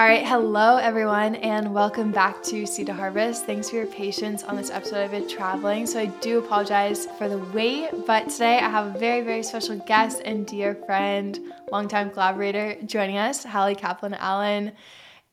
All 0.00 0.06
right, 0.06 0.26
hello 0.26 0.78
everyone, 0.78 1.34
and 1.34 1.74
welcome 1.74 2.10
back 2.10 2.42
to 2.44 2.64
Seed 2.64 2.86
to 2.86 2.94
Harvest. 2.94 3.44
Thanks 3.44 3.68
for 3.68 3.76
your 3.76 3.86
patience 3.86 4.42
on 4.42 4.56
this 4.56 4.70
episode. 4.70 5.04
I've 5.04 5.10
been 5.10 5.28
traveling, 5.28 5.84
so 5.84 6.00
I 6.00 6.06
do 6.06 6.38
apologize 6.38 7.06
for 7.18 7.28
the 7.28 7.36
wait. 7.36 7.90
But 8.06 8.30
today 8.30 8.56
I 8.60 8.70
have 8.70 8.96
a 8.96 8.98
very, 8.98 9.20
very 9.20 9.42
special 9.42 9.76
guest 9.80 10.22
and 10.24 10.46
dear 10.46 10.74
friend, 10.74 11.38
longtime 11.70 12.12
collaborator 12.12 12.76
joining 12.86 13.18
us, 13.18 13.44
Halle 13.44 13.74
Kaplan 13.74 14.14
Allen. 14.14 14.72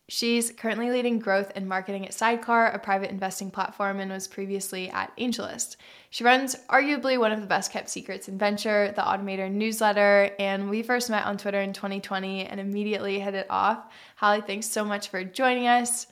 She's 0.10 0.52
currently 0.52 0.90
leading 0.90 1.20
growth 1.20 1.52
and 1.54 1.68
marketing 1.68 2.06
at 2.06 2.14
Sydecar, 2.14 2.74
a 2.74 2.80
private 2.80 3.12
investing 3.12 3.52
platform, 3.52 4.00
and 4.00 4.10
was 4.10 4.26
previously 4.26 4.90
at 4.90 5.16
AngelList. 5.18 5.76
She 6.12 6.24
runs 6.24 6.56
arguably 6.70 7.20
one 7.20 7.34
of 7.34 7.42
the 7.42 7.48
best 7.48 7.74
kept 7.74 7.90
secrets 7.90 8.30
in 8.30 8.38
venture, 8.38 8.94
the 8.96 9.02
Automatter 9.02 9.52
newsletter, 9.52 10.32
and 10.40 10.70
we 10.70 10.82
first 10.82 11.10
met 11.10 11.26
on 11.26 11.38
Twitter 11.38 11.60
in 11.60 11.74
2020 11.74 12.46
and 12.46 12.60
immediately 12.60 13.20
hit 13.20 13.36
it 13.36 13.48
off. 13.50 13.92
Halle, 14.16 14.40
thanks 14.40 14.68
so 14.68 14.86
much 14.86 15.10
for 15.10 15.26
joining 15.26 15.68
us 15.68 16.08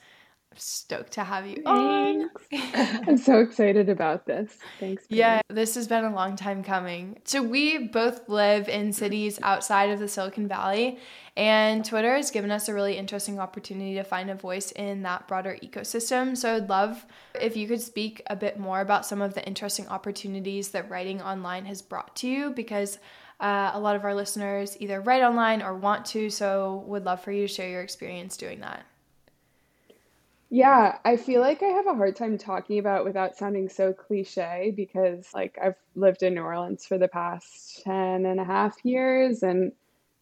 stoked 0.58 1.12
to 1.12 1.24
have 1.24 1.46
you 1.46 1.62
on. 1.66 2.30
I'm 2.52 3.16
so 3.16 3.40
excited 3.40 3.88
about 3.88 4.26
this. 4.26 4.56
Thanks. 4.80 5.04
Yeah, 5.08 5.40
this 5.48 5.74
has 5.74 5.86
been 5.86 6.04
a 6.04 6.14
long 6.14 6.36
time 6.36 6.62
coming. 6.62 7.20
So, 7.24 7.42
we 7.42 7.88
both 7.88 8.28
live 8.28 8.68
in 8.68 8.92
cities 8.92 9.38
outside 9.42 9.90
of 9.90 9.98
the 9.98 10.08
Silicon 10.08 10.48
Valley, 10.48 10.98
and 11.36 11.84
Twitter 11.84 12.16
has 12.16 12.30
given 12.30 12.50
us 12.50 12.68
a 12.68 12.74
really 12.74 12.96
interesting 12.96 13.38
opportunity 13.38 13.94
to 13.94 14.04
find 14.04 14.30
a 14.30 14.34
voice 14.34 14.70
in 14.72 15.02
that 15.02 15.28
broader 15.28 15.58
ecosystem. 15.62 16.36
So, 16.36 16.56
I'd 16.56 16.68
love 16.68 17.04
if 17.40 17.56
you 17.56 17.68
could 17.68 17.80
speak 17.80 18.22
a 18.28 18.36
bit 18.36 18.58
more 18.58 18.80
about 18.80 19.06
some 19.06 19.22
of 19.22 19.34
the 19.34 19.46
interesting 19.46 19.88
opportunities 19.88 20.70
that 20.70 20.90
writing 20.90 21.22
online 21.22 21.66
has 21.66 21.82
brought 21.82 22.16
to 22.16 22.28
you 22.28 22.50
because. 22.50 22.98
Uh, 23.38 23.70
a 23.74 23.78
lot 23.78 23.94
of 23.94 24.02
our 24.02 24.14
listeners 24.14 24.78
either 24.80 24.98
write 24.98 25.22
online 25.22 25.60
or 25.60 25.74
want 25.74 26.06
to, 26.06 26.30
so 26.30 26.82
would 26.86 27.04
love 27.04 27.22
for 27.22 27.30
you 27.30 27.46
to 27.46 27.52
share 27.52 27.68
your 27.68 27.82
experience 27.82 28.34
doing 28.38 28.60
that. 28.60 28.86
Yeah, 30.48 30.98
I 31.04 31.16
feel 31.16 31.40
like 31.40 31.62
I 31.62 31.66
have 31.66 31.86
a 31.88 31.94
hard 31.94 32.14
time 32.14 32.38
talking 32.38 32.78
about 32.78 33.04
without 33.04 33.36
sounding 33.36 33.68
so 33.68 33.92
cliche 33.92 34.72
because 34.74 35.28
like 35.34 35.58
I've 35.60 35.74
lived 35.96 36.22
in 36.22 36.34
New 36.34 36.42
Orleans 36.42 36.86
for 36.86 36.98
the 36.98 37.08
past 37.08 37.82
10 37.82 38.26
and 38.26 38.38
a 38.38 38.44
half 38.44 38.76
years 38.84 39.42
and 39.42 39.72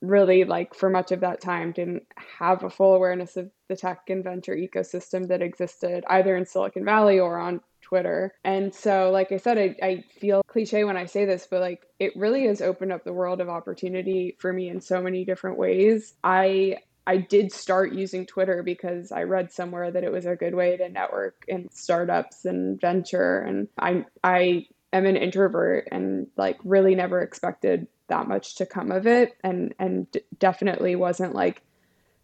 really 0.00 0.44
like 0.44 0.74
for 0.74 0.88
much 0.90 1.12
of 1.12 1.20
that 1.20 1.40
time 1.40 1.72
didn't 1.72 2.06
have 2.38 2.62
a 2.62 2.70
full 2.70 2.94
awareness 2.94 3.36
of 3.36 3.50
the 3.68 3.76
tech 3.76 4.08
and 4.08 4.24
venture 4.24 4.56
ecosystem 4.56 5.28
that 5.28 5.42
existed 5.42 6.04
either 6.08 6.36
in 6.36 6.46
Silicon 6.46 6.84
Valley 6.84 7.20
or 7.20 7.38
on 7.38 7.60
Twitter. 7.82 8.32
And 8.44 8.74
so, 8.74 9.10
like 9.10 9.30
I 9.30 9.36
said, 9.36 9.58
I, 9.58 9.76
I 9.82 10.04
feel 10.20 10.42
cliche 10.46 10.84
when 10.84 10.96
I 10.96 11.04
say 11.04 11.26
this, 11.26 11.46
but 11.50 11.60
like 11.60 11.86
it 11.98 12.16
really 12.16 12.46
has 12.46 12.62
opened 12.62 12.92
up 12.92 13.04
the 13.04 13.12
world 13.12 13.42
of 13.42 13.50
opportunity 13.50 14.36
for 14.38 14.52
me 14.52 14.70
in 14.70 14.80
so 14.80 15.02
many 15.02 15.24
different 15.26 15.58
ways. 15.58 16.14
I 16.24 16.78
I 17.06 17.18
did 17.18 17.52
start 17.52 17.92
using 17.92 18.26
Twitter 18.26 18.62
because 18.62 19.12
I 19.12 19.24
read 19.24 19.52
somewhere 19.52 19.90
that 19.90 20.04
it 20.04 20.12
was 20.12 20.26
a 20.26 20.36
good 20.36 20.54
way 20.54 20.76
to 20.76 20.88
network 20.88 21.44
in 21.48 21.70
startups 21.70 22.44
and 22.44 22.80
venture. 22.80 23.40
And 23.40 23.68
I 23.78 24.06
I 24.22 24.66
am 24.92 25.06
an 25.06 25.16
introvert 25.16 25.88
and 25.92 26.28
like 26.36 26.58
really 26.64 26.94
never 26.94 27.20
expected 27.20 27.86
that 28.08 28.28
much 28.28 28.56
to 28.56 28.66
come 28.66 28.90
of 28.90 29.06
it, 29.06 29.36
and 29.42 29.74
and 29.78 30.06
definitely 30.38 30.96
wasn't 30.96 31.34
like 31.34 31.62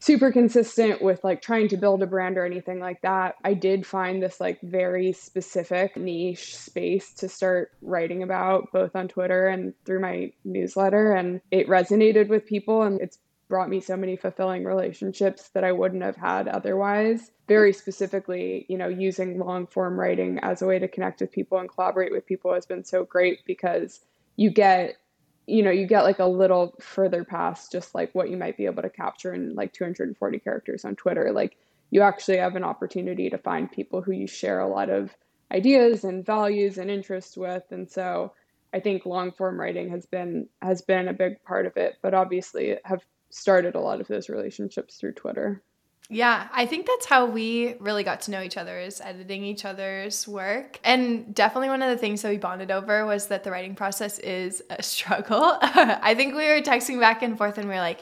super 0.00 0.32
consistent 0.32 1.02
with 1.02 1.22
like 1.22 1.42
trying 1.42 1.68
to 1.68 1.76
build 1.76 2.02
a 2.02 2.06
brand 2.06 2.38
or 2.38 2.46
anything 2.46 2.80
like 2.80 3.02
that. 3.02 3.34
I 3.44 3.52
did 3.52 3.86
find 3.86 4.22
this 4.22 4.40
like 4.40 4.58
very 4.62 5.12
specific 5.12 5.94
niche 5.94 6.56
space 6.56 7.12
to 7.14 7.28
start 7.28 7.72
writing 7.82 8.22
about 8.22 8.72
both 8.72 8.96
on 8.96 9.08
Twitter 9.08 9.46
and 9.46 9.74
through 9.84 10.00
my 10.00 10.32
newsletter 10.42 11.12
and 11.12 11.42
it 11.50 11.68
resonated 11.68 12.28
with 12.28 12.46
people 12.46 12.82
and 12.82 12.98
it's 13.00 13.18
brought 13.50 13.68
me 13.68 13.80
so 13.80 13.96
many 13.96 14.16
fulfilling 14.16 14.64
relationships 14.64 15.50
that 15.50 15.64
I 15.64 15.72
wouldn't 15.72 16.02
have 16.02 16.16
had 16.16 16.48
otherwise. 16.48 17.30
Very 17.48 17.74
specifically, 17.74 18.64
you 18.68 18.78
know, 18.78 18.88
using 18.88 19.38
long 19.38 19.66
form 19.66 20.00
writing 20.00 20.38
as 20.38 20.62
a 20.62 20.66
way 20.66 20.78
to 20.78 20.88
connect 20.88 21.20
with 21.20 21.32
people 21.32 21.58
and 21.58 21.68
collaborate 21.68 22.12
with 22.12 22.24
people 22.24 22.54
has 22.54 22.64
been 22.64 22.84
so 22.84 23.04
great 23.04 23.40
because 23.44 24.00
you 24.36 24.50
get 24.50 24.96
you 25.46 25.62
know 25.62 25.70
you 25.70 25.86
get 25.86 26.04
like 26.04 26.20
a 26.20 26.24
little 26.24 26.74
further 26.80 27.24
past 27.24 27.72
just 27.72 27.94
like 27.94 28.14
what 28.14 28.30
you 28.30 28.36
might 28.36 28.56
be 28.56 28.66
able 28.66 28.82
to 28.82 28.88
capture 28.90 29.34
in 29.34 29.54
like 29.54 29.72
240 29.72 30.38
characters 30.38 30.84
on 30.84 30.94
twitter 30.94 31.32
like 31.32 31.56
you 31.90 32.02
actually 32.02 32.36
have 32.36 32.56
an 32.56 32.62
opportunity 32.62 33.28
to 33.28 33.38
find 33.38 33.72
people 33.72 34.00
who 34.00 34.12
you 34.12 34.26
share 34.26 34.60
a 34.60 34.68
lot 34.68 34.88
of 34.88 35.14
ideas 35.52 36.04
and 36.04 36.24
values 36.24 36.78
and 36.78 36.90
interests 36.90 37.36
with 37.36 37.64
and 37.70 37.90
so 37.90 38.32
i 38.72 38.78
think 38.78 39.04
long 39.04 39.32
form 39.32 39.58
writing 39.58 39.90
has 39.90 40.06
been 40.06 40.46
has 40.62 40.82
been 40.82 41.08
a 41.08 41.12
big 41.12 41.42
part 41.42 41.66
of 41.66 41.76
it 41.76 41.96
but 42.00 42.14
obviously 42.14 42.76
have 42.84 43.02
started 43.30 43.74
a 43.74 43.80
lot 43.80 44.00
of 44.00 44.08
those 44.08 44.28
relationships 44.28 44.96
through 44.96 45.12
Twitter. 45.12 45.62
Yeah, 46.12 46.48
I 46.52 46.66
think 46.66 46.86
that's 46.86 47.06
how 47.06 47.26
we 47.26 47.74
really 47.78 48.02
got 48.02 48.22
to 48.22 48.32
know 48.32 48.42
each 48.42 48.56
other 48.56 48.80
is 48.80 49.00
editing 49.00 49.44
each 49.44 49.64
other's 49.64 50.26
work. 50.26 50.80
And 50.82 51.32
definitely 51.32 51.68
one 51.68 51.82
of 51.82 51.90
the 51.90 51.96
things 51.96 52.22
that 52.22 52.30
we 52.30 52.36
bonded 52.36 52.72
over 52.72 53.06
was 53.06 53.28
that 53.28 53.44
the 53.44 53.52
writing 53.52 53.76
process 53.76 54.18
is 54.18 54.60
a 54.70 54.82
struggle. 54.82 55.58
I 55.62 56.14
think 56.16 56.34
we 56.34 56.48
were 56.48 56.60
texting 56.62 56.98
back 56.98 57.22
and 57.22 57.38
forth 57.38 57.58
and 57.58 57.68
we 57.68 57.74
were 57.74 57.80
like, 57.80 58.00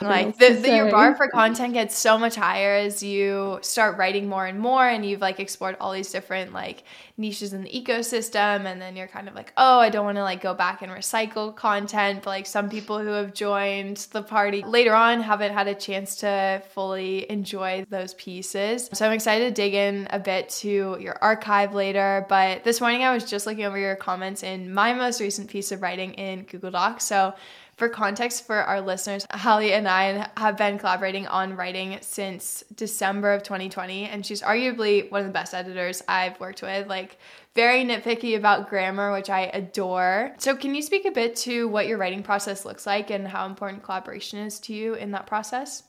like 0.00 0.38
the, 0.38 0.50
the, 0.54 0.74
your 0.74 0.90
bar 0.90 1.14
for 1.14 1.28
content 1.28 1.74
gets 1.74 1.96
so 1.96 2.18
much 2.18 2.34
higher 2.34 2.74
as 2.74 3.02
you 3.02 3.58
start 3.62 3.96
writing 3.98 4.28
more 4.28 4.46
and 4.46 4.58
more 4.58 4.86
and 4.86 5.04
you've 5.04 5.20
like 5.20 5.40
explored 5.40 5.76
all 5.80 5.92
these 5.92 6.10
different 6.10 6.52
like 6.52 6.84
niches 7.16 7.52
in 7.52 7.62
the 7.62 7.70
ecosystem 7.70 8.64
and 8.64 8.80
then 8.80 8.96
you're 8.96 9.06
kind 9.06 9.28
of 9.28 9.34
like 9.34 9.52
oh 9.56 9.78
i 9.78 9.88
don't 9.88 10.04
want 10.04 10.16
to 10.16 10.22
like 10.22 10.40
go 10.40 10.54
back 10.54 10.82
and 10.82 10.90
recycle 10.90 11.54
content 11.54 12.22
but 12.22 12.30
like 12.30 12.46
some 12.46 12.68
people 12.68 12.98
who 12.98 13.08
have 13.08 13.34
joined 13.34 13.96
the 14.12 14.22
party 14.22 14.62
later 14.62 14.94
on 14.94 15.20
haven't 15.20 15.52
had 15.52 15.68
a 15.68 15.74
chance 15.74 16.16
to 16.16 16.62
fully 16.72 17.30
enjoy 17.30 17.84
those 17.90 18.14
pieces. 18.14 18.88
So 18.92 19.06
i'm 19.06 19.12
excited 19.12 19.54
to 19.54 19.62
dig 19.62 19.74
in 19.74 20.08
a 20.10 20.18
bit 20.18 20.48
to 20.60 20.96
your 21.00 21.18
archive 21.22 21.74
later 21.74 22.26
but 22.28 22.64
this 22.64 22.80
morning 22.80 23.02
i 23.02 23.12
was 23.12 23.28
just 23.28 23.46
looking 23.46 23.64
over 23.64 23.78
your 23.78 23.96
comments 23.96 24.42
in 24.42 24.72
my 24.72 24.92
most 24.94 25.20
recent 25.20 25.48
piece 25.48 25.70
of 25.72 25.82
writing 25.82 26.14
in 26.14 26.42
google 26.44 26.70
docs. 26.70 27.04
So 27.04 27.34
for 27.82 27.88
context 27.88 28.46
for 28.46 28.62
our 28.62 28.80
listeners, 28.80 29.26
Halle 29.28 29.72
and 29.72 29.88
I 29.88 30.30
have 30.36 30.56
been 30.56 30.78
collaborating 30.78 31.26
on 31.26 31.56
writing 31.56 31.98
since 32.00 32.62
December 32.76 33.32
of 33.32 33.42
2020, 33.42 34.04
and 34.04 34.24
she's 34.24 34.40
arguably 34.40 35.10
one 35.10 35.22
of 35.22 35.26
the 35.26 35.32
best 35.32 35.52
editors 35.52 36.00
I've 36.06 36.38
worked 36.38 36.62
with. 36.62 36.86
Like, 36.86 37.18
very 37.56 37.84
nitpicky 37.84 38.36
about 38.36 38.70
grammar, 38.70 39.12
which 39.12 39.28
I 39.28 39.46
adore. 39.52 40.32
So, 40.38 40.54
can 40.54 40.76
you 40.76 40.82
speak 40.82 41.06
a 41.06 41.10
bit 41.10 41.34
to 41.38 41.66
what 41.66 41.88
your 41.88 41.98
writing 41.98 42.22
process 42.22 42.64
looks 42.64 42.86
like 42.86 43.10
and 43.10 43.26
how 43.26 43.46
important 43.46 43.82
collaboration 43.82 44.38
is 44.38 44.60
to 44.60 44.72
you 44.72 44.94
in 44.94 45.10
that 45.10 45.26
process? 45.26 45.82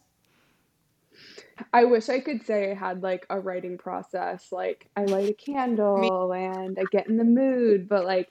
I 1.71 1.85
wish 1.85 2.09
I 2.09 2.19
could 2.19 2.45
say 2.45 2.71
I 2.71 2.75
had 2.75 3.03
like 3.03 3.25
a 3.29 3.39
writing 3.39 3.77
process. 3.77 4.51
Like 4.51 4.89
I 4.95 5.05
light 5.05 5.29
a 5.29 5.33
candle 5.33 6.29
Me- 6.31 6.37
and 6.39 6.77
I 6.79 6.85
get 6.91 7.07
in 7.07 7.17
the 7.17 7.23
mood, 7.23 7.87
but 7.87 8.05
like 8.05 8.29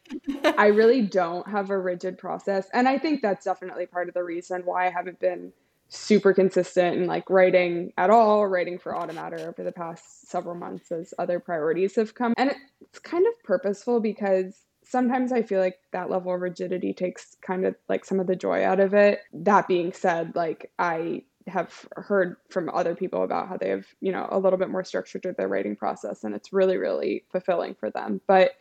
I 0.59 0.67
really 0.69 1.03
don't 1.03 1.49
have 1.49 1.71
a 1.71 1.79
rigid 1.79 2.19
process. 2.19 2.69
And 2.73 2.89
I 2.89 2.99
think 2.99 3.23
that's 3.23 3.45
definitely 3.45 3.87
part 3.87 4.09
of 4.09 4.15
the 4.15 4.25
reason 4.25 4.63
why 4.65 4.87
I 4.87 4.91
haven't 4.91 5.21
been 5.21 5.53
super 5.89 6.33
consistent 6.33 6.97
in 6.97 7.07
like 7.07 7.29
writing 7.29 7.93
at 7.99 8.11
all, 8.11 8.47
writing 8.47 8.79
for 8.79 8.93
Automatter 8.93 9.47
over 9.47 9.63
the 9.63 9.73
past 9.73 10.29
several 10.29 10.55
months 10.55 10.91
as 10.91 11.13
other 11.19 11.39
priorities 11.39 11.97
have 11.97 12.15
come. 12.15 12.33
And 12.39 12.53
it's 12.81 12.99
kind 12.99 13.27
of 13.27 13.43
purposeful 13.45 14.01
because 14.01 14.63
sometimes 14.85 15.33
I 15.33 15.43
feel 15.43 15.61
like 15.61 15.79
that 15.93 16.11
level 16.11 16.35
of 16.35 16.41
rigidity 16.41 16.95
takes 16.95 17.37
kind 17.47 17.67
of 17.67 17.75
like 17.89 18.05
some 18.05 18.21
of 18.21 18.27
the 18.27 18.37
joy 18.37 18.65
out 18.65 18.81
of 18.81 18.95
it. 18.95 19.21
That 19.33 19.69
being 19.69 19.93
said, 19.93 20.35
like 20.35 20.71
I 20.79 21.25
have 21.47 21.87
heard 21.93 22.37
from 22.51 22.69
other 22.71 22.95
people 22.95 23.25
about 23.25 23.49
how 23.49 23.57
they 23.57 23.69
have, 23.69 23.87
you 24.01 24.13
know, 24.13 24.29
a 24.31 24.39
little 24.39 24.59
bit 24.59 24.71
more 24.71 24.85
structure 24.85 25.19
to 25.19 25.33
their 25.33 25.49
writing 25.49 25.77
process 25.77 26.25
and 26.25 26.35
it's 26.35 26.53
really, 26.53 26.77
really 26.77 27.25
fulfilling 27.31 27.75
for 27.75 27.91
them. 27.91 28.21
But 28.27 28.53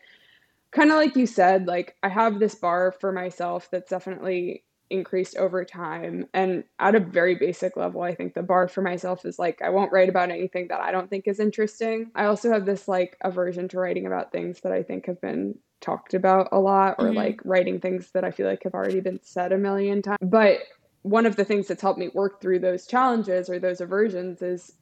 kind 0.71 0.91
of 0.91 0.97
like 0.97 1.15
you 1.15 1.27
said, 1.27 1.67
like 1.67 1.95
I 2.03 2.09
have 2.09 2.39
this 2.39 2.55
bar 2.55 2.91
for 2.91 3.11
myself 3.11 3.69
that's 3.71 3.89
definitely 3.89 4.63
increased 4.89 5.37
over 5.37 5.63
time. 5.63 6.27
And 6.33 6.63
at 6.79 6.95
a 6.95 6.99
very 6.99 7.35
basic 7.35 7.77
level, 7.77 8.01
I 8.01 8.13
think 8.13 8.33
the 8.33 8.43
bar 8.43 8.67
for 8.67 8.81
myself 8.81 9.25
is 9.25 9.39
like 9.39 9.61
I 9.61 9.69
won't 9.69 9.91
write 9.91 10.09
about 10.09 10.29
anything 10.29 10.67
that 10.67 10.81
I 10.81 10.91
don't 10.91 11.09
think 11.09 11.27
is 11.27 11.39
interesting. 11.39 12.11
I 12.13 12.25
also 12.25 12.51
have 12.51 12.65
this 12.65 12.87
like 12.87 13.17
aversion 13.21 13.67
to 13.69 13.79
writing 13.79 14.05
about 14.05 14.31
things 14.31 14.61
that 14.61 14.71
I 14.71 14.83
think 14.83 15.05
have 15.05 15.21
been 15.21 15.55
talked 15.79 16.13
about 16.13 16.49
a 16.51 16.59
lot 16.59 16.95
or 16.99 17.05
mm-hmm. 17.05 17.17
like 17.17 17.41
writing 17.43 17.79
things 17.79 18.11
that 18.11 18.23
I 18.23 18.31
feel 18.31 18.47
like 18.47 18.63
have 18.63 18.75
already 18.75 18.99
been 18.99 19.19
said 19.23 19.51
a 19.51 19.57
million 19.57 20.01
times. 20.01 20.19
But 20.21 20.59
one 21.03 21.25
of 21.25 21.35
the 21.35 21.45
things 21.45 21.67
that's 21.67 21.81
helped 21.81 21.99
me 21.99 22.09
work 22.13 22.41
through 22.41 22.59
those 22.59 22.85
challenges 22.85 23.49
or 23.49 23.59
those 23.59 23.81
aversions 23.81 24.41
is 24.41 24.73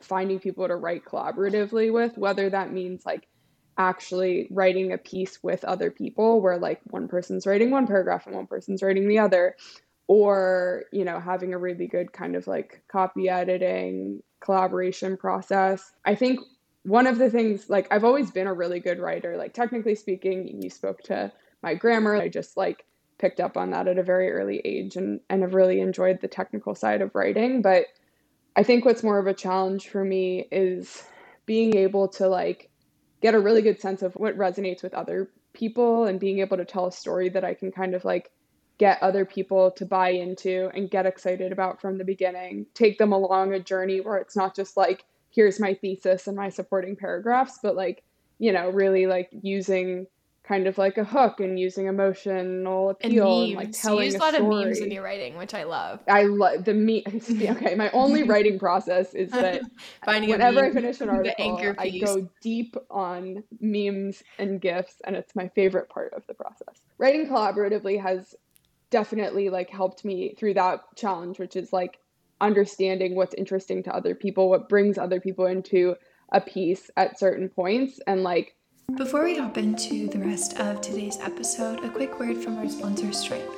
finding 0.00 0.40
people 0.40 0.66
to 0.66 0.76
write 0.76 1.04
collaboratively 1.04 1.92
with, 1.92 2.18
whether 2.18 2.50
that 2.50 2.72
means 2.72 3.06
like 3.06 3.28
actually 3.78 4.48
writing 4.50 4.92
a 4.92 4.98
piece 4.98 5.42
with 5.42 5.64
other 5.64 5.90
people 5.90 6.40
where 6.40 6.58
like 6.58 6.80
one 6.90 7.08
person's 7.08 7.46
writing 7.46 7.70
one 7.70 7.86
paragraph 7.86 8.26
and 8.26 8.34
one 8.36 8.46
person's 8.46 8.82
writing 8.82 9.08
the 9.08 9.18
other 9.18 9.56
or 10.06 10.84
you 10.92 11.04
know 11.04 11.18
having 11.20 11.54
a 11.54 11.58
really 11.58 11.86
good 11.86 12.12
kind 12.12 12.36
of 12.36 12.46
like 12.46 12.82
copy 12.88 13.28
editing 13.28 14.20
collaboration 14.40 15.16
process. 15.16 15.92
I 16.04 16.14
think 16.14 16.40
one 16.82 17.06
of 17.06 17.18
the 17.18 17.30
things 17.30 17.68
like 17.68 17.86
i've 17.90 18.04
always 18.04 18.30
been 18.30 18.46
a 18.46 18.52
really 18.52 18.80
good 18.80 18.98
writer. 18.98 19.36
Like 19.36 19.54
technically 19.54 19.94
speaking 19.94 20.60
you 20.62 20.68
spoke 20.68 21.00
to 21.04 21.32
my 21.62 21.74
grammar. 21.74 22.16
I 22.16 22.28
just 22.28 22.56
like 22.56 22.84
picked 23.20 23.40
up 23.40 23.56
on 23.56 23.70
that 23.70 23.86
at 23.86 23.98
a 23.98 24.02
very 24.02 24.32
early 24.32 24.60
age 24.64 24.96
and, 24.96 25.20
and 25.28 25.42
have 25.42 25.54
really 25.54 25.80
enjoyed 25.80 26.20
the 26.20 26.28
technical 26.28 26.74
side 26.74 27.02
of 27.02 27.14
writing. 27.14 27.62
But 27.62 27.86
I 28.56 28.62
think 28.62 28.84
what's 28.84 29.02
more 29.02 29.18
of 29.18 29.26
a 29.26 29.34
challenge 29.34 29.88
for 29.88 30.04
me 30.04 30.48
is 30.50 31.04
being 31.46 31.76
able 31.76 32.08
to 32.08 32.28
like 32.28 32.70
get 33.20 33.34
a 33.34 33.40
really 33.40 33.62
good 33.62 33.80
sense 33.80 34.02
of 34.02 34.14
what 34.14 34.36
resonates 34.36 34.82
with 34.82 34.94
other 34.94 35.30
people 35.52 36.04
and 36.04 36.18
being 36.18 36.40
able 36.40 36.56
to 36.56 36.64
tell 36.64 36.86
a 36.86 36.92
story 36.92 37.28
that 37.28 37.44
I 37.44 37.54
can 37.54 37.70
kind 37.70 37.94
of 37.94 38.04
like 38.04 38.30
get 38.78 39.02
other 39.02 39.26
people 39.26 39.70
to 39.72 39.84
buy 39.84 40.08
into 40.08 40.70
and 40.74 40.90
get 40.90 41.04
excited 41.04 41.52
about 41.52 41.80
from 41.80 41.98
the 41.98 42.04
beginning. 42.04 42.66
Take 42.72 42.98
them 42.98 43.12
along 43.12 43.52
a 43.52 43.60
journey 43.60 44.00
where 44.00 44.16
it's 44.16 44.36
not 44.36 44.56
just 44.56 44.76
like, 44.76 45.04
here's 45.28 45.60
my 45.60 45.74
thesis 45.74 46.26
and 46.26 46.36
my 46.36 46.48
supporting 46.48 46.96
paragraphs, 46.96 47.58
but 47.62 47.76
like, 47.76 48.02
you 48.38 48.52
know, 48.52 48.70
really 48.70 49.06
like 49.06 49.28
using 49.42 50.06
kind 50.50 50.66
of 50.66 50.78
like 50.78 50.98
a 50.98 51.04
hook 51.04 51.38
and 51.38 51.60
using 51.60 51.86
emotional 51.86 52.90
appeal 52.90 53.42
and, 53.42 53.50
and 53.50 53.56
like 53.56 53.72
telling 53.72 53.98
you 53.98 54.04
use 54.06 54.14
a, 54.16 54.18
lot 54.18 54.34
story. 54.34 54.62
of 54.62 54.66
memes 54.66 54.80
in 54.80 54.90
your 54.90 55.04
writing, 55.04 55.36
which 55.36 55.54
I 55.54 55.62
love. 55.62 56.00
I 56.08 56.24
love 56.24 56.64
the 56.64 56.74
meme. 56.74 57.02
Okay, 57.60 57.76
my 57.76 57.88
only 57.90 58.24
writing 58.24 58.58
process 58.58 59.14
is 59.14 59.30
that 59.30 59.62
Finding 60.04 60.30
whenever 60.30 60.64
I 60.64 60.72
finish 60.72 61.00
an 61.00 61.08
article, 61.08 61.74
I 61.78 61.90
go 61.98 62.28
deep 62.40 62.76
on 62.90 63.44
memes 63.60 64.24
and 64.38 64.60
gifs, 64.60 64.94
and 65.06 65.14
it's 65.14 65.36
my 65.36 65.48
favorite 65.54 65.88
part 65.88 66.12
of 66.14 66.26
the 66.26 66.34
process. 66.34 66.80
Writing 66.98 67.28
collaboratively 67.28 68.02
has 68.02 68.34
definitely 68.90 69.50
like 69.50 69.70
helped 69.70 70.04
me 70.04 70.34
through 70.36 70.54
that 70.54 70.80
challenge, 70.96 71.38
which 71.38 71.54
is 71.54 71.72
like 71.72 71.98
understanding 72.40 73.14
what's 73.14 73.34
interesting 73.34 73.84
to 73.84 73.94
other 73.94 74.16
people, 74.16 74.48
what 74.48 74.68
brings 74.68 74.98
other 74.98 75.20
people 75.20 75.46
into 75.46 75.94
a 76.32 76.40
piece 76.40 76.90
at 76.96 77.20
certain 77.20 77.48
points, 77.48 78.00
and 78.08 78.24
like 78.24 78.56
before 78.96 79.24
we 79.24 79.36
hop 79.36 79.58
into 79.58 80.08
the 80.08 80.18
rest 80.18 80.58
of 80.58 80.80
today's 80.80 81.18
episode, 81.20 81.84
a 81.84 81.88
quick 81.88 82.18
word 82.18 82.38
from 82.38 82.58
our 82.58 82.68
sponsor, 82.68 83.12
Stripe. 83.12 83.48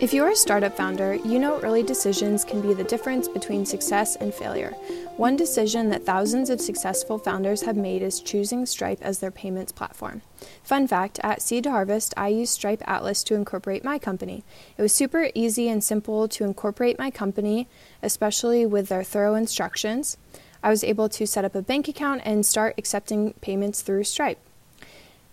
If 0.00 0.12
you're 0.12 0.30
a 0.30 0.36
startup 0.36 0.76
founder, 0.76 1.14
you 1.14 1.38
know 1.38 1.60
early 1.60 1.82
decisions 1.82 2.44
can 2.44 2.60
be 2.60 2.74
the 2.74 2.84
difference 2.84 3.28
between 3.28 3.64
success 3.64 4.16
and 4.16 4.34
failure. 4.34 4.70
One 5.16 5.36
decision 5.36 5.88
that 5.90 6.04
thousands 6.04 6.50
of 6.50 6.60
successful 6.60 7.18
founders 7.18 7.62
have 7.62 7.76
made 7.76 8.02
is 8.02 8.20
choosing 8.20 8.66
Stripe 8.66 8.98
as 9.02 9.20
their 9.20 9.30
payments 9.30 9.72
platform. 9.72 10.22
Fun 10.62 10.88
fact 10.88 11.20
at 11.22 11.40
Seed 11.40 11.66
Harvest, 11.66 12.12
I 12.16 12.28
used 12.28 12.52
Stripe 12.52 12.82
Atlas 12.86 13.22
to 13.24 13.34
incorporate 13.34 13.84
my 13.84 13.98
company. 13.98 14.42
It 14.76 14.82
was 14.82 14.92
super 14.92 15.30
easy 15.34 15.68
and 15.68 15.82
simple 15.82 16.28
to 16.28 16.44
incorporate 16.44 16.98
my 16.98 17.10
company, 17.10 17.68
especially 18.02 18.66
with 18.66 18.88
their 18.88 19.04
thorough 19.04 19.34
instructions. 19.34 20.16
I 20.64 20.70
was 20.70 20.82
able 20.82 21.10
to 21.10 21.26
set 21.26 21.44
up 21.44 21.54
a 21.54 21.60
bank 21.60 21.88
account 21.88 22.22
and 22.24 22.46
start 22.46 22.74
accepting 22.78 23.34
payments 23.42 23.82
through 23.82 24.04
Stripe. 24.04 24.38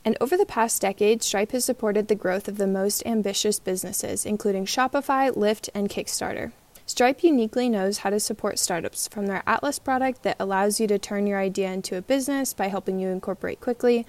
And 0.03 0.17
over 0.19 0.35
the 0.35 0.45
past 0.45 0.81
decade, 0.81 1.23
Stripe 1.23 1.53
has 1.53 1.63
supported 1.63 2.09
the 2.09 2.15
growth 2.15 2.49
of 2.49 2.57
the 2.57 2.67
most 2.67 3.01
ambitious 3.05 3.57
businesses, 3.57 4.25
including 4.25 4.65
Shopify, 4.65 5.31
Lyft, 5.31 5.69
and 5.73 5.89
Kickstarter. 5.89 6.51
Stripe 6.85 7.23
uniquely 7.23 7.69
knows 7.69 7.99
how 7.99 8.09
to 8.09 8.19
support 8.19 8.59
startups 8.59 9.07
from 9.07 9.27
their 9.27 9.41
Atlas 9.47 9.79
product 9.79 10.23
that 10.23 10.35
allows 10.37 10.81
you 10.81 10.87
to 10.87 10.99
turn 10.99 11.25
your 11.27 11.39
idea 11.39 11.71
into 11.71 11.95
a 11.95 12.01
business 12.01 12.53
by 12.53 12.67
helping 12.67 12.99
you 12.99 13.07
incorporate 13.07 13.61
quickly 13.61 14.05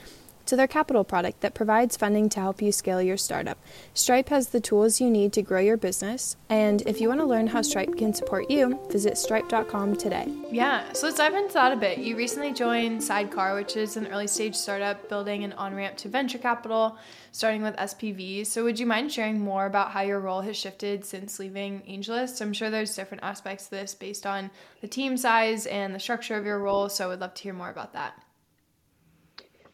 to 0.46 0.56
their 0.56 0.66
capital 0.66 1.04
product 1.04 1.40
that 1.40 1.54
provides 1.54 1.96
funding 1.96 2.28
to 2.30 2.40
help 2.40 2.62
you 2.62 2.72
scale 2.72 3.02
your 3.02 3.16
startup. 3.16 3.58
Stripe 3.94 4.28
has 4.28 4.48
the 4.48 4.60
tools 4.60 5.00
you 5.00 5.10
need 5.10 5.32
to 5.32 5.42
grow 5.42 5.60
your 5.60 5.76
business, 5.76 6.36
and 6.48 6.82
if 6.82 7.00
you 7.00 7.08
want 7.08 7.20
to 7.20 7.26
learn 7.26 7.48
how 7.48 7.62
Stripe 7.62 7.96
can 7.96 8.14
support 8.14 8.50
you, 8.50 8.78
visit 8.90 9.16
stripe.com 9.18 9.96
today. 9.96 10.26
Yeah, 10.50 10.92
so 10.92 11.06
let's 11.06 11.18
dive 11.18 11.34
into 11.34 11.54
that 11.54 11.72
a 11.72 11.76
bit. 11.76 11.98
You 11.98 12.16
recently 12.16 12.52
joined 12.52 13.00
Sydecar, 13.00 13.54
which 13.54 13.76
is 13.76 13.96
an 13.96 14.06
early 14.08 14.26
stage 14.26 14.54
startup 14.54 15.08
building 15.08 15.44
an 15.44 15.52
on 15.54 15.74
ramp 15.74 15.96
to 15.98 16.08
venture 16.08 16.38
capital, 16.38 16.96
starting 17.32 17.62
with 17.62 17.76
SPVs. 17.76 18.46
So, 18.46 18.64
would 18.64 18.78
you 18.78 18.86
mind 18.86 19.12
sharing 19.12 19.40
more 19.40 19.66
about 19.66 19.90
how 19.90 20.02
your 20.02 20.20
role 20.20 20.40
has 20.42 20.56
shifted 20.56 21.04
since 21.04 21.38
leaving 21.38 21.82
AngelList? 21.88 22.40
I'm 22.40 22.52
sure 22.52 22.70
there's 22.70 22.94
different 22.94 23.22
aspects 23.22 23.64
to 23.64 23.70
this 23.70 23.94
based 23.94 24.26
on 24.26 24.50
the 24.80 24.88
team 24.88 25.16
size 25.16 25.66
and 25.66 25.94
the 25.94 26.00
structure 26.00 26.36
of 26.36 26.44
your 26.44 26.58
role, 26.58 26.88
so 26.88 27.04
I 27.04 27.08
would 27.08 27.20
love 27.20 27.34
to 27.34 27.42
hear 27.42 27.54
more 27.54 27.70
about 27.70 27.92
that. 27.94 28.14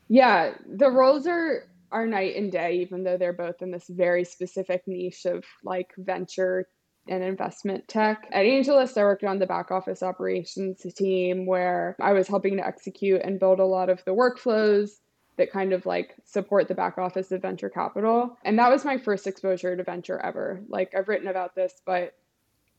Yeah, 0.09 0.55
the 0.67 0.91
roles 0.91 1.27
are 1.27 1.65
are 1.91 2.07
night 2.07 2.37
and 2.37 2.53
day, 2.53 2.81
even 2.81 3.03
though 3.03 3.17
they're 3.17 3.33
both 3.33 3.63
in 3.63 3.71
this 3.71 3.89
very 3.89 4.25
specific 4.25 4.83
niche 4.87 5.25
of 5.25 5.45
like 5.65 5.93
venture 5.97 6.69
and 7.09 7.23
investment 7.23 7.89
tech. 7.89 8.29
At 8.31 8.45
AngelList, 8.45 8.99
I 8.99 9.05
worked 9.05 9.25
on 9.25 9.39
the 9.39 9.47
back 9.47 9.71
office 9.71 10.03
operations 10.03 10.85
team 10.95 11.47
where 11.47 11.97
I 12.01 12.13
was 12.13 12.29
helping 12.29 12.59
to 12.59 12.67
execute 12.67 13.23
and 13.23 13.41
build 13.41 13.61
a 13.61 13.65
lot 13.65 13.89
of 13.89 14.05
the 14.05 14.15
workflows 14.15 14.91
that 15.37 15.51
kind 15.51 15.73
of 15.73 15.87
like 15.87 16.15
support 16.25 16.69
the 16.69 16.75
back 16.75 16.99
office 16.99 17.33
of 17.33 17.41
venture 17.41 17.71
capital. 17.71 18.37
And 18.45 18.59
that 18.59 18.71
was 18.71 18.85
my 18.85 18.99
first 18.99 19.27
exposure 19.27 19.77
to 19.77 19.85
venture 19.85 20.19
ever. 20.19 20.63
Like 20.69 20.95
I've 20.95 21.09
written 21.09 21.29
about 21.29 21.55
this, 21.55 21.73
but 21.87 22.13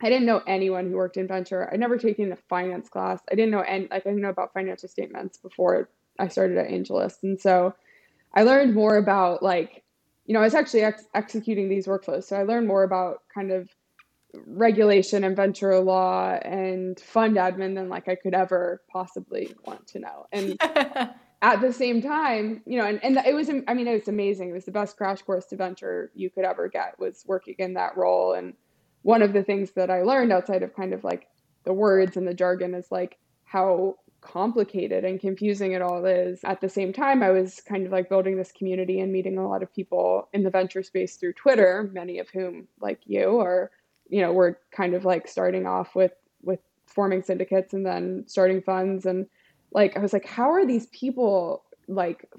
I 0.02 0.10
didn't 0.10 0.28
know 0.28 0.42
anyone 0.46 0.88
who 0.90 0.98
worked 0.98 1.18
in 1.18 1.28
venture. 1.28 1.70
I'd 1.72 1.80
never 1.80 1.98
taken 1.98 2.32
a 2.32 2.38
finance 2.48 2.90
class. 2.90 3.22
I 3.32 3.36
didn't 3.36 3.52
know 3.52 3.62
any 3.62 3.88
like 3.90 4.06
I 4.06 4.10
didn't 4.10 4.22
know 4.22 4.30
about 4.30 4.54
financial 4.54 4.90
statements 4.90 5.38
before 5.38 5.90
I 6.19 6.27
started 6.27 6.57
at 6.57 6.69
AngelList. 6.69 7.24
And 7.24 7.39
so 7.39 7.74
I 8.33 8.44
learned 8.44 8.75
more 8.75 8.98
about 8.98 9.42
like, 9.42 9.83
you 10.25 10.33
know, 10.33 10.42
I 10.42 10.44
was 10.44 10.56
actually 10.56 10.83
ex- 10.83 11.07
executing 11.16 11.69
these 11.69 11.88
workflows. 11.88 12.25
So 12.25 12.36
I 12.38 12.44
learned 12.44 12.68
more 12.68 12.83
about 12.83 13.24
kind 13.33 13.51
of 13.51 13.69
regulation 14.45 15.24
and 15.24 15.36
venture 15.36 15.80
law 15.80 16.33
and 16.44 17.00
fund 17.00 17.38
admin 17.38 17.75
than 17.75 17.89
like 17.89 18.07
I 18.07 18.16
could 18.16 18.36
ever 18.36 18.81
possibly 18.92 19.56
want 19.66 19.88
to 19.88 20.00
know. 20.00 20.27
And 20.31 20.56
at 21.42 21.62
the 21.62 21.74
same 21.74 22.01
time, 22.01 22.62
you 22.65 22.77
know, 22.77 22.86
and, 22.86 23.04
and 23.04 23.18
it 23.25 23.33
was, 23.33 23.50
I 23.50 23.74
mean, 23.74 23.88
it 23.88 24.00
was 24.00 24.07
amazing. 24.07 24.50
It 24.50 24.54
was 24.54 24.65
the 24.65 24.72
best 24.72 24.98
crash 24.98 25.22
course 25.22 25.45
to 25.48 25.56
venture 25.56 26.12
you 26.13 26.30
could 26.30 26.45
ever 26.45 26.68
get 26.68 27.00
was 27.00 27.24
working 27.25 27.56
in 27.57 27.74
that 27.74 27.98
role. 27.98 28.33
And 28.33 28.54
one 29.01 29.22
of 29.22 29.33
the 29.33 29.44
things 29.44 29.72
that 29.72 29.89
I 29.89 30.04
learned 30.04 30.31
outside 30.31 30.62
of 30.62 30.75
kind 30.75 30.94
of 30.94 31.04
like 31.04 31.27
the 31.63 31.74
words 31.74 32.18
and 32.18 32.27
the 32.27 32.33
jargon 32.33 32.75
is 32.75 32.92
like 32.92 33.18
how 33.45 33.95
complicated 34.31 35.04
and 35.04 35.20
confusing 35.20 35.72
it 35.72 35.81
all 35.81 36.06
is. 36.06 36.40
At 36.44 36.62
the 36.62 36.70
same 36.70 36.94
time, 36.94 37.24
I 37.24 37.31
was 37.31 37.62
kind 37.62 37.86
of 37.86 37.92
like 37.92 38.10
building 38.10 38.38
this 38.38 38.52
community 38.52 39.00
and 39.00 39.12
meeting 39.12 39.38
a 39.38 39.48
lot 39.48 39.64
of 39.64 39.74
people 39.74 40.30
in 40.34 40.44
the 40.44 40.50
venture 40.50 40.84
space 40.84 41.16
through 41.16 41.34
Twitter, 41.34 41.90
many 41.94 42.20
of 42.20 42.30
whom, 42.30 42.68
like 42.80 43.00
you, 43.06 43.40
are, 43.40 43.72
you 44.10 44.22
know, 44.22 44.31
were 44.31 44.60
kind 44.72 44.94
of 44.94 45.06
like 45.06 45.28
starting 45.28 45.66
off 45.66 45.96
with 45.96 46.14
with 46.44 46.60
forming 46.86 47.24
syndicates 47.24 47.74
and 47.74 47.86
then 47.86 48.24
starting 48.28 48.62
funds 48.62 49.06
and 49.06 49.28
like 49.72 49.96
I 49.96 50.00
was 50.00 50.14
like, 50.14 50.26
how 50.26 50.52
are 50.52 50.66
these 50.66 50.88
people 50.88 51.64
like 51.88 52.30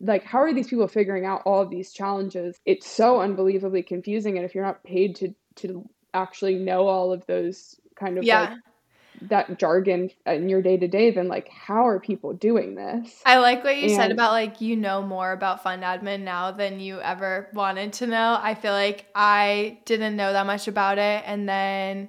like 0.00 0.24
how 0.24 0.38
are 0.38 0.52
these 0.52 0.68
people 0.68 0.88
figuring 0.88 1.24
out 1.24 1.42
all 1.44 1.62
of 1.62 1.70
these 1.70 1.92
challenges? 1.92 2.58
It's 2.66 2.86
so 2.86 3.20
unbelievably 3.20 3.84
confusing 3.84 4.36
and 4.36 4.44
if 4.44 4.54
you're 4.54 4.64
not 4.64 4.84
paid 4.84 5.16
to 5.16 5.34
to 5.56 5.88
actually 6.14 6.56
know 6.56 6.88
all 6.88 7.12
of 7.12 7.24
those 7.26 7.80
kind 7.94 8.18
of 8.18 8.24
yeah. 8.24 8.40
like 8.40 8.58
that 9.28 9.58
jargon 9.58 10.10
in 10.26 10.48
your 10.48 10.62
day 10.62 10.76
to 10.76 10.88
day, 10.88 11.10
then 11.10 11.28
like 11.28 11.48
how 11.48 11.86
are 11.86 12.00
people 12.00 12.32
doing 12.32 12.74
this? 12.74 13.20
I 13.24 13.38
like 13.38 13.64
what 13.64 13.76
you 13.76 13.84
and, 13.84 13.92
said 13.92 14.12
about 14.12 14.32
like 14.32 14.60
you 14.60 14.76
know 14.76 15.02
more 15.02 15.32
about 15.32 15.62
fund 15.62 15.82
admin 15.82 16.20
now 16.22 16.50
than 16.52 16.80
you 16.80 17.00
ever 17.00 17.48
wanted 17.52 17.92
to 17.94 18.06
know. 18.06 18.38
I 18.40 18.54
feel 18.54 18.72
like 18.72 19.06
I 19.14 19.78
didn't 19.84 20.16
know 20.16 20.32
that 20.32 20.46
much 20.46 20.68
about 20.68 20.98
it 20.98 21.22
and 21.26 21.48
then 21.48 22.08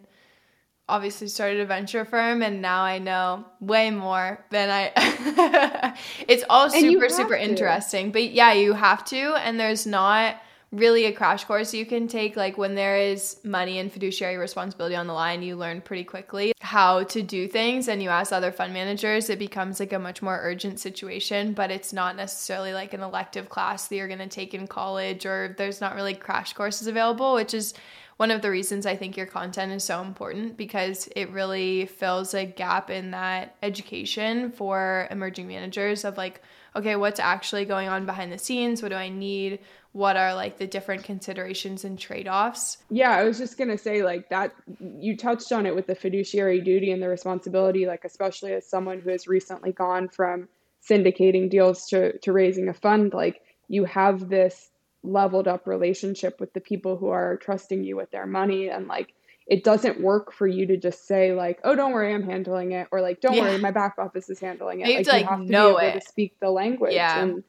obviously 0.90 1.28
started 1.28 1.62
a 1.62 1.66
venture 1.66 2.04
firm 2.04 2.42
and 2.44 2.62
now 2.62 2.84
I 2.84 3.00
know 3.00 3.46
way 3.62 3.90
more 3.90 4.44
than 4.50 4.70
I 4.70 5.98
It's 6.28 6.44
all 6.50 6.70
super 6.70 7.10
super 7.10 7.36
to. 7.36 7.42
interesting. 7.42 8.12
But 8.12 8.32
yeah, 8.32 8.54
you 8.54 8.74
have 8.74 9.06
to 9.06 9.36
and 9.36 9.60
there's 9.60 9.88
not 9.88 10.36
really 10.74 11.06
a 11.06 11.14
crash 11.14 11.44
course 11.46 11.72
you 11.72 11.86
can 11.86 12.08
take 12.08 12.36
like 12.36 12.58
when 12.58 12.74
there 12.74 12.98
is 12.98 13.38
money 13.44 13.78
and 13.78 13.94
fiduciary 13.94 14.38
responsibility 14.38 14.96
on 14.96 15.06
the 15.06 15.14
line 15.14 15.44
you 15.44 15.56
learn 15.56 15.80
pretty 15.80 16.04
quickly 16.04 16.52
how 16.62 17.04
to 17.04 17.22
do 17.22 17.48
things 17.48 17.88
and 17.88 18.02
you 18.02 18.10
ask 18.10 18.32
other 18.32 18.52
fund 18.52 18.74
managers 18.74 19.30
it 19.30 19.38
becomes 19.38 19.80
like 19.80 19.94
a 19.94 20.00
much 20.00 20.24
more 20.24 20.40
urgent 20.42 20.80
situation 20.80 21.54
but 21.54 21.70
it's 21.70 21.94
not 21.94 22.16
necessarily 22.16 22.74
like 22.74 22.92
an 22.92 23.02
elective 23.02 23.50
class 23.50 23.88
that 23.88 23.96
you're 23.96 24.08
going 24.08 24.18
to 24.18 24.28
take 24.28 24.56
in 24.56 24.66
college 24.66 25.28
or 25.28 25.54
there's 25.60 25.80
not 25.80 25.94
really 25.94 26.16
crash 26.16 26.54
courses 26.54 26.88
available 26.88 27.36
which 27.36 27.54
is 27.54 27.76
one 28.18 28.32
of 28.32 28.42
the 28.42 28.50
reasons 28.50 28.86
I 28.86 28.96
think 28.96 29.18
your 29.18 29.26
content 29.26 29.72
is 29.72 29.84
so 29.84 30.02
important 30.02 30.58
because 30.58 31.10
it 31.16 31.30
really 31.32 31.86
fills 31.86 32.34
a 32.34 32.46
gap 32.46 32.90
in 32.90 33.12
that 33.12 33.56
education 33.64 34.52
for 34.52 35.08
emerging 35.12 35.48
managers 35.48 36.06
of 36.06 36.18
like 36.18 36.42
okay, 36.76 36.96
what's 36.96 37.20
actually 37.20 37.66
going 37.66 37.88
on 37.88 38.06
behind 38.06 38.32
the 38.32 38.38
scenes? 38.38 38.82
What 38.82 38.90
do 38.90 38.96
I 38.96 39.10
need? 39.10 39.60
What 39.92 40.18
are 40.18 40.34
like 40.34 40.58
the 40.58 40.68
different 40.68 41.04
considerations 41.04 41.84
and 41.84 42.00
trade 42.00 42.28
offs? 42.28 42.78
Yeah, 42.90 43.12
I 43.12 43.24
was 43.24 43.38
just 43.38 43.58
going 43.58 43.70
to 43.70 43.78
say, 43.78 44.04
like, 44.04 44.30
that 44.30 44.54
you 44.80 45.16
touched 45.16 45.52
on 45.52 45.66
it 45.66 45.76
with 45.76 45.88
the 45.88 45.96
fiduciary 45.96 46.62
duty 46.62 46.92
and 46.92 47.02
the 47.02 47.10
responsibility, 47.10 47.86
like, 47.86 48.04
especially 48.06 48.54
as 48.54 48.68
someone 48.68 49.00
who 49.00 49.12
has 49.12 49.28
recently 49.28 49.72
gone 49.72 50.10
from 50.10 50.48
syndicating 50.88 51.50
deals 51.50 51.88
to, 51.88 52.18
to 52.20 52.34
raising 52.34 52.70
a 52.70 52.74
fund, 52.74 53.14
like, 53.14 53.42
you 53.68 53.86
have 53.86 54.30
this 54.30 54.72
leveled 55.04 55.48
up 55.48 55.68
relationship 55.68 56.40
with 56.40 56.54
the 56.54 56.62
people 56.62 56.98
who 56.98 57.10
are 57.10 57.38
trusting 57.38 57.84
you 57.84 57.96
with 57.96 58.10
their 58.12 58.26
money 58.26 58.70
and 58.70 58.88
like 58.88 59.14
it 59.46 59.64
doesn't 59.64 60.00
work 60.00 60.32
for 60.32 60.48
you 60.48 60.68
to 60.68 60.78
just 60.78 61.06
say 61.06 61.34
like, 61.34 61.60
"Oh, 61.66 61.76
don't 61.76 61.92
worry, 61.92 62.14
I'm 62.14 62.24
handling 62.24 62.72
it," 62.72 62.88
or 62.92 63.02
like, 63.02 63.20
"Don't 63.20 63.34
yeah. 63.34 63.42
worry, 63.42 63.58
my 63.58 63.72
back 63.72 63.96
office 63.98 64.30
is 64.30 64.40
handling 64.40 64.80
it." 64.80 64.88
You 64.88 64.96
like, 64.96 65.06
have 65.06 65.06
to, 65.06 65.12
like, 65.12 65.22
you 65.22 65.30
have 65.30 65.46
to 65.46 65.52
know 65.52 65.78
be 65.78 65.86
able 65.86 65.98
it. 65.98 66.02
to 66.02 66.08
speak 66.08 66.40
the 66.40 66.50
language, 66.50 66.94
yeah. 66.94 67.22
and 67.22 67.44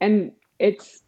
and 0.00 0.32
it's 0.58 1.02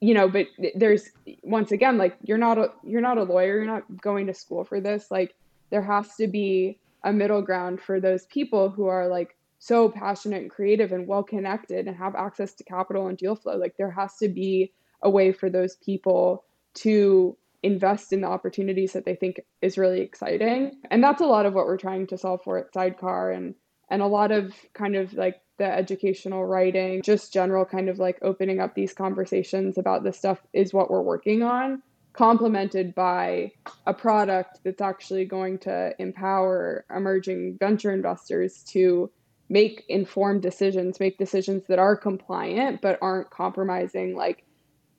you 0.00 0.14
know, 0.14 0.28
but 0.28 0.46
there's 0.74 1.10
once 1.42 1.72
again 1.72 1.98
like 1.98 2.16
you're 2.22 2.38
not 2.38 2.58
a 2.58 2.72
you're 2.82 3.02
not 3.02 3.18
a 3.18 3.22
lawyer, 3.22 3.56
you're 3.56 3.66
not 3.66 3.84
going 4.00 4.26
to 4.26 4.34
school 4.34 4.64
for 4.64 4.80
this. 4.80 5.10
Like 5.10 5.34
there 5.70 5.82
has 5.82 6.16
to 6.16 6.26
be 6.26 6.78
a 7.04 7.12
middle 7.12 7.42
ground 7.42 7.80
for 7.80 8.00
those 8.00 8.26
people 8.26 8.70
who 8.70 8.86
are 8.86 9.08
like 9.08 9.36
so 9.58 9.90
passionate 9.90 10.40
and 10.40 10.50
creative 10.50 10.92
and 10.92 11.06
well 11.06 11.22
connected 11.22 11.86
and 11.86 11.96
have 11.96 12.14
access 12.14 12.54
to 12.54 12.64
capital 12.64 13.08
and 13.08 13.18
deal 13.18 13.36
flow. 13.36 13.56
Like 13.56 13.76
there 13.76 13.90
has 13.90 14.16
to 14.16 14.28
be 14.28 14.72
a 15.02 15.10
way 15.10 15.32
for 15.32 15.50
those 15.50 15.76
people 15.76 16.44
to 16.74 17.36
invest 17.62 18.12
in 18.12 18.22
the 18.22 18.26
opportunities 18.26 18.92
that 18.92 19.04
they 19.04 19.14
think 19.14 19.40
is 19.60 19.76
really 19.76 20.00
exciting. 20.00 20.72
And 20.90 21.02
that's 21.02 21.20
a 21.20 21.26
lot 21.26 21.46
of 21.46 21.54
what 21.54 21.66
we're 21.66 21.76
trying 21.76 22.06
to 22.08 22.18
solve 22.18 22.42
for 22.42 22.58
at 22.58 22.72
Sydecar 22.72 23.36
and 23.36 23.54
and 23.90 24.02
a 24.02 24.06
lot 24.06 24.30
of 24.30 24.54
kind 24.72 24.94
of 24.94 25.12
like 25.14 25.40
the 25.58 25.64
educational 25.64 26.46
writing, 26.46 27.02
just 27.02 27.32
general 27.32 27.64
kind 27.64 27.88
of 27.88 27.98
like 27.98 28.18
opening 28.22 28.60
up 28.60 28.74
these 28.74 28.94
conversations 28.94 29.76
about 29.76 30.04
this 30.04 30.16
stuff 30.16 30.38
is 30.52 30.72
what 30.72 30.90
we're 30.90 31.02
working 31.02 31.42
on, 31.42 31.82
complemented 32.12 32.94
by 32.94 33.50
a 33.86 33.92
product 33.92 34.60
that's 34.64 34.80
actually 34.80 35.24
going 35.24 35.58
to 35.58 35.92
empower 35.98 36.84
emerging 36.94 37.56
venture 37.58 37.92
investors 37.92 38.62
to 38.68 39.10
make 39.48 39.84
informed 39.88 40.40
decisions, 40.40 41.00
make 41.00 41.18
decisions 41.18 41.64
that 41.66 41.80
are 41.80 41.96
compliant 41.96 42.80
but 42.80 42.98
aren't 43.02 43.28
compromising 43.30 44.14
like 44.14 44.44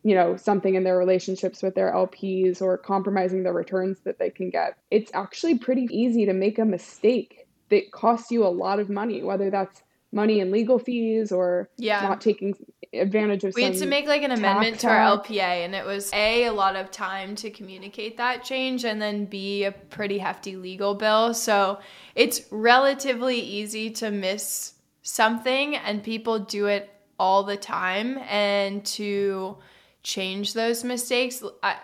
you 0.03 0.15
know 0.15 0.35
something 0.35 0.75
in 0.75 0.83
their 0.83 0.97
relationships 0.97 1.61
with 1.61 1.75
their 1.75 1.91
LPs 1.91 2.61
or 2.61 2.77
compromising 2.77 3.43
the 3.43 3.51
returns 3.51 3.99
that 4.05 4.19
they 4.19 4.29
can 4.29 4.49
get. 4.49 4.77
It's 4.89 5.11
actually 5.13 5.57
pretty 5.57 5.87
easy 5.91 6.25
to 6.25 6.33
make 6.33 6.59
a 6.59 6.65
mistake 6.65 7.47
that 7.69 7.91
costs 7.91 8.31
you 8.31 8.45
a 8.45 8.49
lot 8.49 8.79
of 8.79 8.89
money, 8.89 9.23
whether 9.23 9.49
that's 9.49 9.81
money 10.11 10.39
in 10.39 10.51
legal 10.51 10.77
fees 10.77 11.31
or 11.31 11.69
yeah. 11.77 12.01
not 12.01 12.21
taking 12.21 12.55
advantage 12.93 13.45
of 13.45 13.53
we 13.55 13.63
had 13.63 13.73
to 13.75 13.85
make 13.85 14.05
like 14.05 14.21
an 14.21 14.31
amendment 14.31 14.77
to 14.77 14.87
our 14.89 15.17
lpa 15.19 15.39
and 15.39 15.73
it 15.73 15.85
was 15.85 16.11
a 16.11 16.43
a 16.43 16.51
lot 16.51 16.75
of 16.75 16.91
time 16.91 17.35
to 17.35 17.49
communicate 17.49 18.17
that 18.17 18.43
change 18.43 18.83
and 18.83 19.01
then 19.01 19.23
b 19.23 19.63
a 19.63 19.71
pretty 19.71 20.17
hefty 20.17 20.57
legal 20.57 20.93
bill 20.93 21.33
so 21.33 21.79
it's 22.15 22.41
relatively 22.51 23.39
easy 23.39 23.89
to 23.89 24.11
miss 24.11 24.73
something 25.03 25.77
and 25.77 26.03
people 26.03 26.39
do 26.39 26.65
it 26.65 26.89
all 27.17 27.43
the 27.43 27.55
time 27.55 28.17
and 28.29 28.83
to 28.83 29.55
change 30.03 30.53
those 30.53 30.83
mistakes. 30.83 31.43
I, 31.63 31.77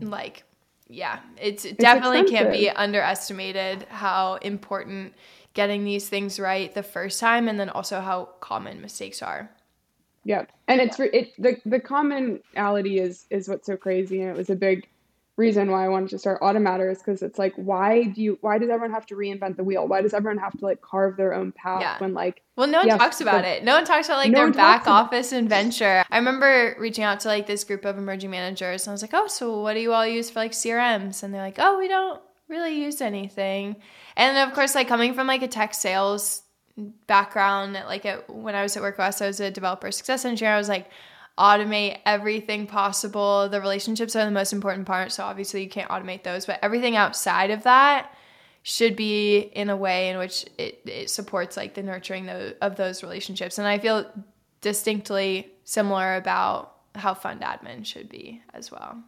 like, 0.00 0.44
yeah, 0.88 1.20
it's, 1.40 1.64
it 1.64 1.78
definitely 1.78 2.24
can't 2.30 2.50
be 2.50 2.70
underestimated 2.70 3.84
how 3.90 4.36
important 4.36 5.14
getting 5.54 5.84
these 5.84 6.08
things 6.08 6.38
right 6.38 6.72
the 6.74 6.82
first 6.82 7.18
time 7.18 7.48
and 7.48 7.58
then 7.58 7.68
also 7.68 8.00
how 8.00 8.26
common 8.40 8.80
mistakes 8.80 9.22
are. 9.22 9.50
Yeah. 10.24 10.44
And 10.66 10.80
it's 10.80 11.00
it 11.00 11.32
the 11.38 11.56
the 11.64 11.80
commonality 11.80 12.98
is 12.98 13.24
is 13.30 13.48
what's 13.48 13.66
so 13.66 13.76
crazy 13.76 14.20
and 14.20 14.30
it 14.30 14.36
was 14.36 14.50
a 14.50 14.54
big 14.54 14.86
reason 15.38 15.70
why 15.70 15.84
I 15.84 15.88
wanted 15.88 16.10
to 16.10 16.18
start 16.18 16.40
Automatter 16.40 16.90
is 16.90 16.98
because 16.98 17.22
it's 17.22 17.38
like, 17.38 17.54
why 17.54 18.04
do 18.04 18.20
you, 18.20 18.38
why 18.40 18.58
does 18.58 18.68
everyone 18.68 18.92
have 18.92 19.06
to 19.06 19.14
reinvent 19.14 19.56
the 19.56 19.64
wheel? 19.64 19.86
Why 19.86 20.02
does 20.02 20.12
everyone 20.12 20.38
have 20.38 20.52
to 20.58 20.64
like 20.64 20.82
carve 20.82 21.16
their 21.16 21.32
own 21.32 21.52
path 21.52 21.80
yeah. 21.80 21.98
when 21.98 22.12
like, 22.12 22.42
well, 22.56 22.66
no 22.66 22.80
one 22.84 22.98
talks 22.98 23.20
about 23.20 23.42
the, 23.42 23.56
it. 23.56 23.64
No 23.64 23.74
one 23.74 23.84
talks 23.84 24.08
about 24.08 24.18
like 24.18 24.32
no 24.32 24.40
their 24.40 24.52
back 24.52 24.88
office 24.88 25.32
and 25.32 25.48
venture. 25.48 26.04
I 26.10 26.18
remember 26.18 26.76
reaching 26.78 27.04
out 27.04 27.20
to 27.20 27.28
like 27.28 27.46
this 27.46 27.62
group 27.62 27.84
of 27.84 27.96
emerging 27.96 28.30
managers 28.30 28.86
and 28.86 28.90
I 28.90 28.94
was 28.94 29.02
like, 29.02 29.14
oh, 29.14 29.28
so 29.28 29.60
what 29.62 29.74
do 29.74 29.80
you 29.80 29.92
all 29.92 30.06
use 30.06 30.28
for 30.28 30.40
like 30.40 30.52
CRMs? 30.52 31.22
And 31.22 31.32
they're 31.32 31.40
like, 31.40 31.58
oh, 31.58 31.78
we 31.78 31.86
don't 31.86 32.20
really 32.48 32.82
use 32.82 33.00
anything. 33.00 33.76
And 34.16 34.36
of 34.38 34.54
course, 34.54 34.74
like 34.74 34.88
coming 34.88 35.14
from 35.14 35.28
like 35.28 35.42
a 35.42 35.48
tech 35.48 35.72
sales 35.72 36.42
background, 37.06 37.74
like 37.74 38.04
at, 38.04 38.28
when 38.28 38.56
I 38.56 38.62
was 38.62 38.76
at 38.76 38.82
WorkOS, 38.82 39.22
I 39.22 39.28
was 39.28 39.38
a 39.38 39.50
developer 39.50 39.92
success 39.92 40.24
engineer. 40.24 40.54
I 40.54 40.58
was 40.58 40.68
like, 40.68 40.90
automate 41.38 42.00
everything 42.04 42.66
possible. 42.66 43.48
The 43.48 43.60
relationships 43.60 44.16
are 44.16 44.24
the 44.24 44.30
most 44.30 44.52
important 44.52 44.86
part, 44.86 45.12
so 45.12 45.24
obviously 45.24 45.62
you 45.62 45.68
can't 45.68 45.88
automate 45.90 46.24
those, 46.24 46.46
but 46.46 46.58
everything 46.62 46.96
outside 46.96 47.50
of 47.50 47.62
that 47.62 48.12
should 48.62 48.96
be 48.96 49.38
in 49.38 49.70
a 49.70 49.76
way 49.76 50.10
in 50.10 50.18
which 50.18 50.44
it, 50.58 50.80
it 50.84 51.08
supports 51.08 51.56
like 51.56 51.74
the 51.74 51.82
nurturing 51.82 52.28
of 52.28 52.76
those 52.76 53.02
relationships. 53.02 53.58
And 53.58 53.66
I 53.66 53.78
feel 53.78 54.04
distinctly 54.60 55.50
similar 55.64 56.16
about 56.16 56.74
how 56.94 57.14
fund 57.14 57.40
admin 57.42 57.86
should 57.86 58.08
be 58.08 58.42
as 58.52 58.70
well. 58.70 59.02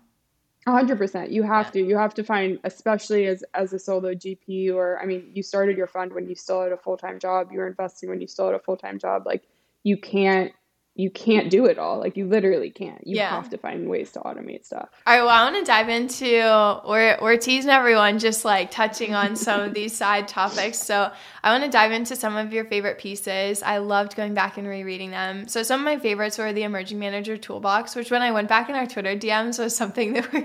hundred 0.67 0.99
percent. 0.99 1.31
You 1.31 1.43
have 1.43 1.67
yeah. 1.67 1.73
to. 1.73 1.89
You 1.89 1.99
have 1.99 2.15
to 2.15 2.25
find, 2.25 2.59
especially 2.65 3.27
as 3.27 3.43
as 3.55 3.73
a 3.73 3.79
solo 3.79 4.15
GP, 4.15 4.73
or 4.73 5.01
I 5.03 5.07
mean, 5.07 5.31
you 5.35 5.43
started 5.43 5.77
your 5.77 5.89
fund 5.89 6.13
when 6.13 6.29
you 6.29 6.35
still 6.35 6.63
had 6.63 6.73
a 6.73 6.77
full 6.77 6.97
time 6.97 7.19
job. 7.19 7.51
You 7.51 7.59
were 7.59 7.67
investing 7.67 8.09
when 8.09 8.21
you 8.21 8.29
still 8.29 8.47
had 8.47 8.55
a 8.55 8.61
full 8.61 8.77
time 8.77 8.99
job. 8.99 9.27
Like 9.27 9.43
you 9.83 9.97
can't 9.97 10.53
you 10.95 11.11
can't 11.11 11.51
do 11.51 11.67
it 11.67 11.79
all. 11.79 11.99
Like 11.99 12.17
you 12.17 12.27
literally 12.27 12.71
can't. 12.71 13.07
You 13.07 13.17
yeah. 13.17 13.31
have 13.31 13.49
to 13.51 13.59
find 13.59 13.89
ways 13.89 14.11
to 14.13 14.21
automate 14.21 14.67
stuff. 14.67 14.89
All 15.07 15.15
right. 15.15 15.23
Well, 15.23 15.31
I 15.31 15.51
want 15.51 15.57
to 15.57 15.65
dive 15.65 15.89
into 15.89 16.81
we're 16.87 17.17
we're 17.23 17.37
teasing 17.37 17.71
everyone 17.71 18.19
just 18.19 18.45
like 18.45 18.71
touching 18.71 19.15
on 19.15 19.37
some 19.37 19.61
of 19.61 19.73
these 19.73 19.97
side 19.97 20.27
topics. 20.27 20.79
So 20.79 21.11
I 21.43 21.53
want 21.53 21.65
to 21.65 21.71
dive 21.71 21.93
into 21.93 22.17
some 22.17 22.37
of 22.37 22.53
your 22.53 22.65
favorite 22.65 22.99
pieces. 22.99 23.63
I 23.63 23.79
loved 23.79 24.17
going 24.17 24.35
back 24.35 24.59
and 24.59 24.67
rereading 24.67 25.11
them. 25.11 25.47
So 25.49 25.63
some 25.63 25.81
of 25.81 25.85
my 25.85 25.99
favorites 25.99 26.39
were 26.39 26.53
the 26.53 26.65
Emerging 26.65 26.99
Manager 26.99 27.37
Toolbox, 27.37 27.95
which 27.95 28.11
when 28.11 28.23
I 28.23 28.33
went 28.33 28.49
back 28.49 28.69
in 28.69 28.75
our 28.75 28.87
Twitter 28.87 29.17
DMs 29.17 29.59
was 29.59 29.77
something 29.77 30.13
that 30.15 30.33
we 30.33 30.45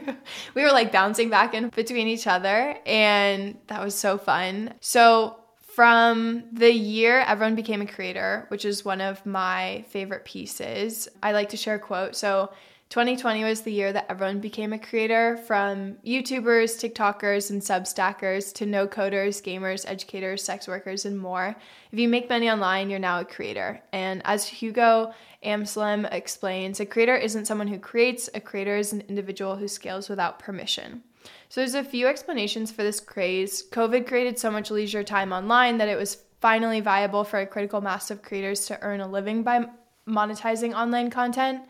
we 0.53 0.61
were 0.61 0.71
like 0.71 0.91
bouncing 0.91 1.29
back 1.29 1.53
and 1.53 1.71
between 1.71 2.07
each 2.07 2.27
other, 2.27 2.77
and 2.85 3.57
that 3.67 3.83
was 3.83 3.95
so 3.95 4.17
fun. 4.17 4.73
So 4.79 5.37
from 5.75 6.45
the 6.53 6.71
year 6.71 7.19
everyone 7.19 7.53
became 7.53 7.81
a 7.81 7.85
creator, 7.85 8.45
which 8.47 8.63
is 8.63 8.85
one 8.85 9.01
of 9.01 9.25
my 9.25 9.83
favorite 9.89 10.23
pieces, 10.23 11.09
I 11.21 11.33
like 11.33 11.49
to 11.49 11.57
share 11.57 11.75
a 11.75 11.79
quote. 11.79 12.15
So, 12.15 12.53
2020 12.91 13.43
was 13.43 13.61
the 13.61 13.73
year 13.73 13.91
that 13.91 14.05
everyone 14.09 14.39
became 14.39 14.71
a 14.71 14.79
creator 14.79 15.35
from 15.35 15.95
YouTubers, 16.05 16.79
TikTokers, 16.79 17.49
and 17.49 17.61
Substackers 17.61 18.53
to 18.53 18.65
no 18.65 18.87
coders, 18.87 19.43
gamers, 19.43 19.83
educators, 19.85 20.43
sex 20.43 20.65
workers, 20.65 21.03
and 21.03 21.17
more. 21.17 21.57
If 21.91 21.99
you 21.99 22.07
make 22.07 22.29
money 22.29 22.49
online, 22.49 22.89
you're 22.89 22.99
now 22.99 23.19
a 23.19 23.25
creator. 23.25 23.81
And 23.91 24.21
as 24.23 24.47
Hugo 24.47 25.13
Amsellem 25.43 26.07
explains, 26.13 26.79
a 26.79 26.85
creator 26.85 27.17
isn't 27.17 27.47
someone 27.47 27.67
who 27.67 27.79
creates, 27.79 28.29
a 28.33 28.39
creator 28.39 28.77
is 28.77 28.93
an 28.93 29.03
individual 29.09 29.57
who 29.57 29.67
scales 29.67 30.07
without 30.07 30.39
permission. 30.39 31.03
So 31.49 31.61
there's 31.61 31.75
a 31.75 31.83
few 31.83 32.07
explanations 32.07 32.71
for 32.71 32.83
this 32.83 32.99
craze. 32.99 33.63
COVID 33.69 34.07
created 34.07 34.37
so 34.39 34.51
much 34.51 34.71
leisure 34.71 35.03
time 35.03 35.31
online 35.31 35.77
that 35.77 35.89
it 35.89 35.97
was 35.97 36.23
finally 36.41 36.81
viable 36.81 37.23
for 37.23 37.39
a 37.39 37.47
critical 37.47 37.81
mass 37.81 38.11
of 38.11 38.21
creators 38.21 38.65
to 38.67 38.81
earn 38.81 39.01
a 39.01 39.07
living 39.07 39.43
by 39.43 39.65
monetizing 40.07 40.73
online 40.73 41.09
content. 41.09 41.61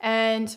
And 0.00 0.56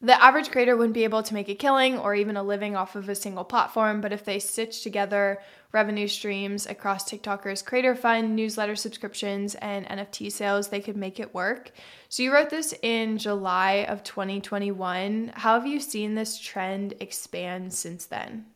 the 0.00 0.22
average 0.22 0.50
creator 0.50 0.76
wouldn't 0.76 0.94
be 0.94 1.02
able 1.02 1.24
to 1.24 1.34
make 1.34 1.48
a 1.48 1.54
killing 1.54 1.98
or 1.98 2.14
even 2.14 2.36
a 2.36 2.42
living 2.42 2.76
off 2.76 2.94
of 2.94 3.08
a 3.08 3.16
single 3.16 3.42
platform, 3.42 4.00
but 4.00 4.12
if 4.12 4.24
they 4.24 4.38
stitch 4.38 4.82
together 4.82 5.40
revenue 5.72 6.06
streams 6.06 6.66
across 6.66 7.10
TikTokers 7.10 7.64
Creator 7.64 7.96
Fund, 7.96 8.36
newsletter 8.36 8.76
subscriptions, 8.76 9.56
and 9.56 9.86
NFT 9.86 10.30
sales, 10.30 10.68
they 10.68 10.80
could 10.80 10.96
make 10.96 11.18
it 11.18 11.34
work. 11.34 11.72
So 12.08 12.22
you 12.22 12.32
wrote 12.32 12.48
this 12.48 12.72
in 12.80 13.18
July 13.18 13.86
of 13.88 14.04
2021. 14.04 15.32
How 15.34 15.54
have 15.54 15.66
you 15.66 15.80
seen 15.80 16.14
this 16.14 16.38
trend 16.38 16.94
expand 17.00 17.74
since 17.74 18.06
then? 18.06 18.46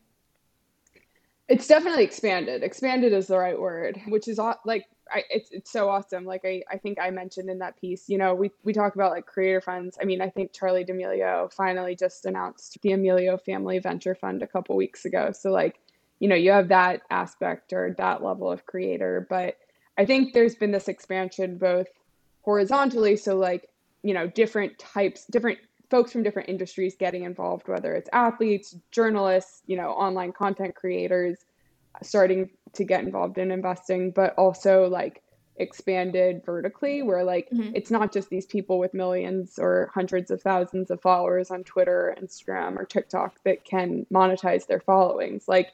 It's 1.48 1.66
definitely 1.66 2.04
expanded. 2.04 2.62
Expanded 2.62 3.12
is 3.12 3.26
the 3.26 3.36
right 3.36 3.58
word, 3.58 4.00
which 4.06 4.28
is 4.28 4.38
like 4.64 4.86
I, 5.12 5.24
it's 5.30 5.50
it's 5.50 5.70
so 5.70 5.88
awesome. 5.88 6.24
Like 6.24 6.42
I, 6.44 6.62
I 6.70 6.78
think 6.78 6.98
I 7.00 7.10
mentioned 7.10 7.50
in 7.50 7.58
that 7.58 7.80
piece, 7.80 8.08
you 8.08 8.18
know, 8.18 8.34
we 8.34 8.50
we 8.64 8.72
talk 8.72 8.94
about 8.94 9.12
like 9.12 9.26
creator 9.26 9.60
funds. 9.60 9.98
I 10.00 10.04
mean, 10.04 10.20
I 10.20 10.30
think 10.30 10.52
Charli 10.52 10.86
D'Amelio 10.86 11.52
finally 11.52 11.94
just 11.94 12.24
announced 12.24 12.78
the 12.82 12.90
Amelio 12.90 13.40
Family 13.40 13.78
Venture 13.78 14.14
Fund 14.14 14.42
a 14.42 14.46
couple 14.46 14.76
weeks 14.76 15.04
ago. 15.04 15.32
So 15.32 15.50
like, 15.50 15.80
you 16.18 16.28
know, 16.28 16.34
you 16.34 16.50
have 16.50 16.68
that 16.68 17.02
aspect 17.10 17.72
or 17.72 17.94
that 17.98 18.22
level 18.22 18.50
of 18.50 18.66
creator, 18.66 19.26
but 19.28 19.56
I 19.98 20.06
think 20.06 20.32
there's 20.32 20.54
been 20.54 20.72
this 20.72 20.88
expansion 20.88 21.58
both 21.58 21.88
horizontally, 22.42 23.16
so 23.16 23.36
like, 23.36 23.68
you 24.02 24.14
know, 24.14 24.26
different 24.26 24.78
types, 24.78 25.26
different 25.26 25.58
folks 25.90 26.10
from 26.10 26.22
different 26.22 26.48
industries 26.48 26.96
getting 26.96 27.24
involved, 27.24 27.68
whether 27.68 27.94
it's 27.94 28.08
athletes, 28.12 28.76
journalists, 28.90 29.62
you 29.66 29.76
know, 29.76 29.90
online 29.90 30.32
content 30.32 30.74
creators 30.74 31.44
starting 32.02 32.48
to 32.74 32.84
get 32.84 33.04
involved 33.04 33.38
in 33.38 33.50
investing, 33.50 34.10
but 34.10 34.34
also 34.36 34.88
like 34.88 35.22
expanded 35.56 36.42
vertically 36.44 37.02
where 37.02 37.24
like 37.24 37.48
mm-hmm. 37.50 37.74
it's 37.74 37.90
not 37.90 38.12
just 38.12 38.30
these 38.30 38.46
people 38.46 38.78
with 38.78 38.94
millions 38.94 39.58
or 39.58 39.90
hundreds 39.94 40.30
of 40.30 40.40
thousands 40.40 40.90
of 40.90 41.00
followers 41.00 41.50
on 41.50 41.62
Twitter, 41.64 42.16
Instagram, 42.20 42.76
or 42.76 42.84
TikTok 42.84 43.36
that 43.44 43.64
can 43.64 44.06
monetize 44.12 44.66
their 44.66 44.80
followings. 44.80 45.44
Like 45.46 45.72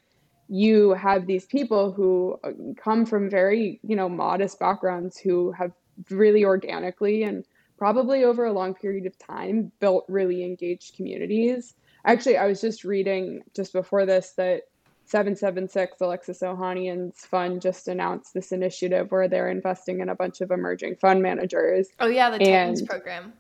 you 0.49 0.95
have 0.95 1.27
these 1.27 1.47
people 1.47 1.93
who 1.93 2.39
uh, 2.43 2.51
come 2.83 3.07
from 3.07 3.31
very, 3.31 3.81
you 3.83 3.95
know, 3.95 4.09
modest 4.09 4.59
backgrounds 4.59 5.19
who 5.19 5.53
have 5.53 5.73
really 6.11 6.45
organically 6.45 7.23
and 7.23 7.45
probably 7.77 8.25
over 8.25 8.45
a 8.45 8.53
long 8.53 8.75
period 8.75 9.07
of 9.07 9.17
time 9.19 9.71
built 9.79 10.05
really 10.09 10.45
engaged 10.45 10.97
communities. 10.97 11.75
Actually, 12.05 12.39
I 12.39 12.47
was 12.47 12.61
just 12.61 12.85
reading 12.85 13.43
just 13.55 13.73
before 13.73 14.07
this 14.07 14.33
that 14.33 14.63
776 15.09 16.01
Alexis 16.03 16.41
Ohanian's 16.41 17.25
fund 17.25 17.63
just 17.63 17.89
announced 17.89 18.35
this 18.35 18.53
initiative 18.53 19.11
where 19.11 19.27
they're 19.27 19.51
investing 19.51 20.01
in 20.01 20.11
a 20.11 20.15
bunch 20.15 20.43
of 20.43 20.51
emerging 20.51 20.97
fund 20.97 21.23
managers. 21.23 21.89
Oh 21.99 22.09
yeah, 22.09 22.31
the 22.31 22.39
Titans 22.39 22.83
program. 22.83 23.33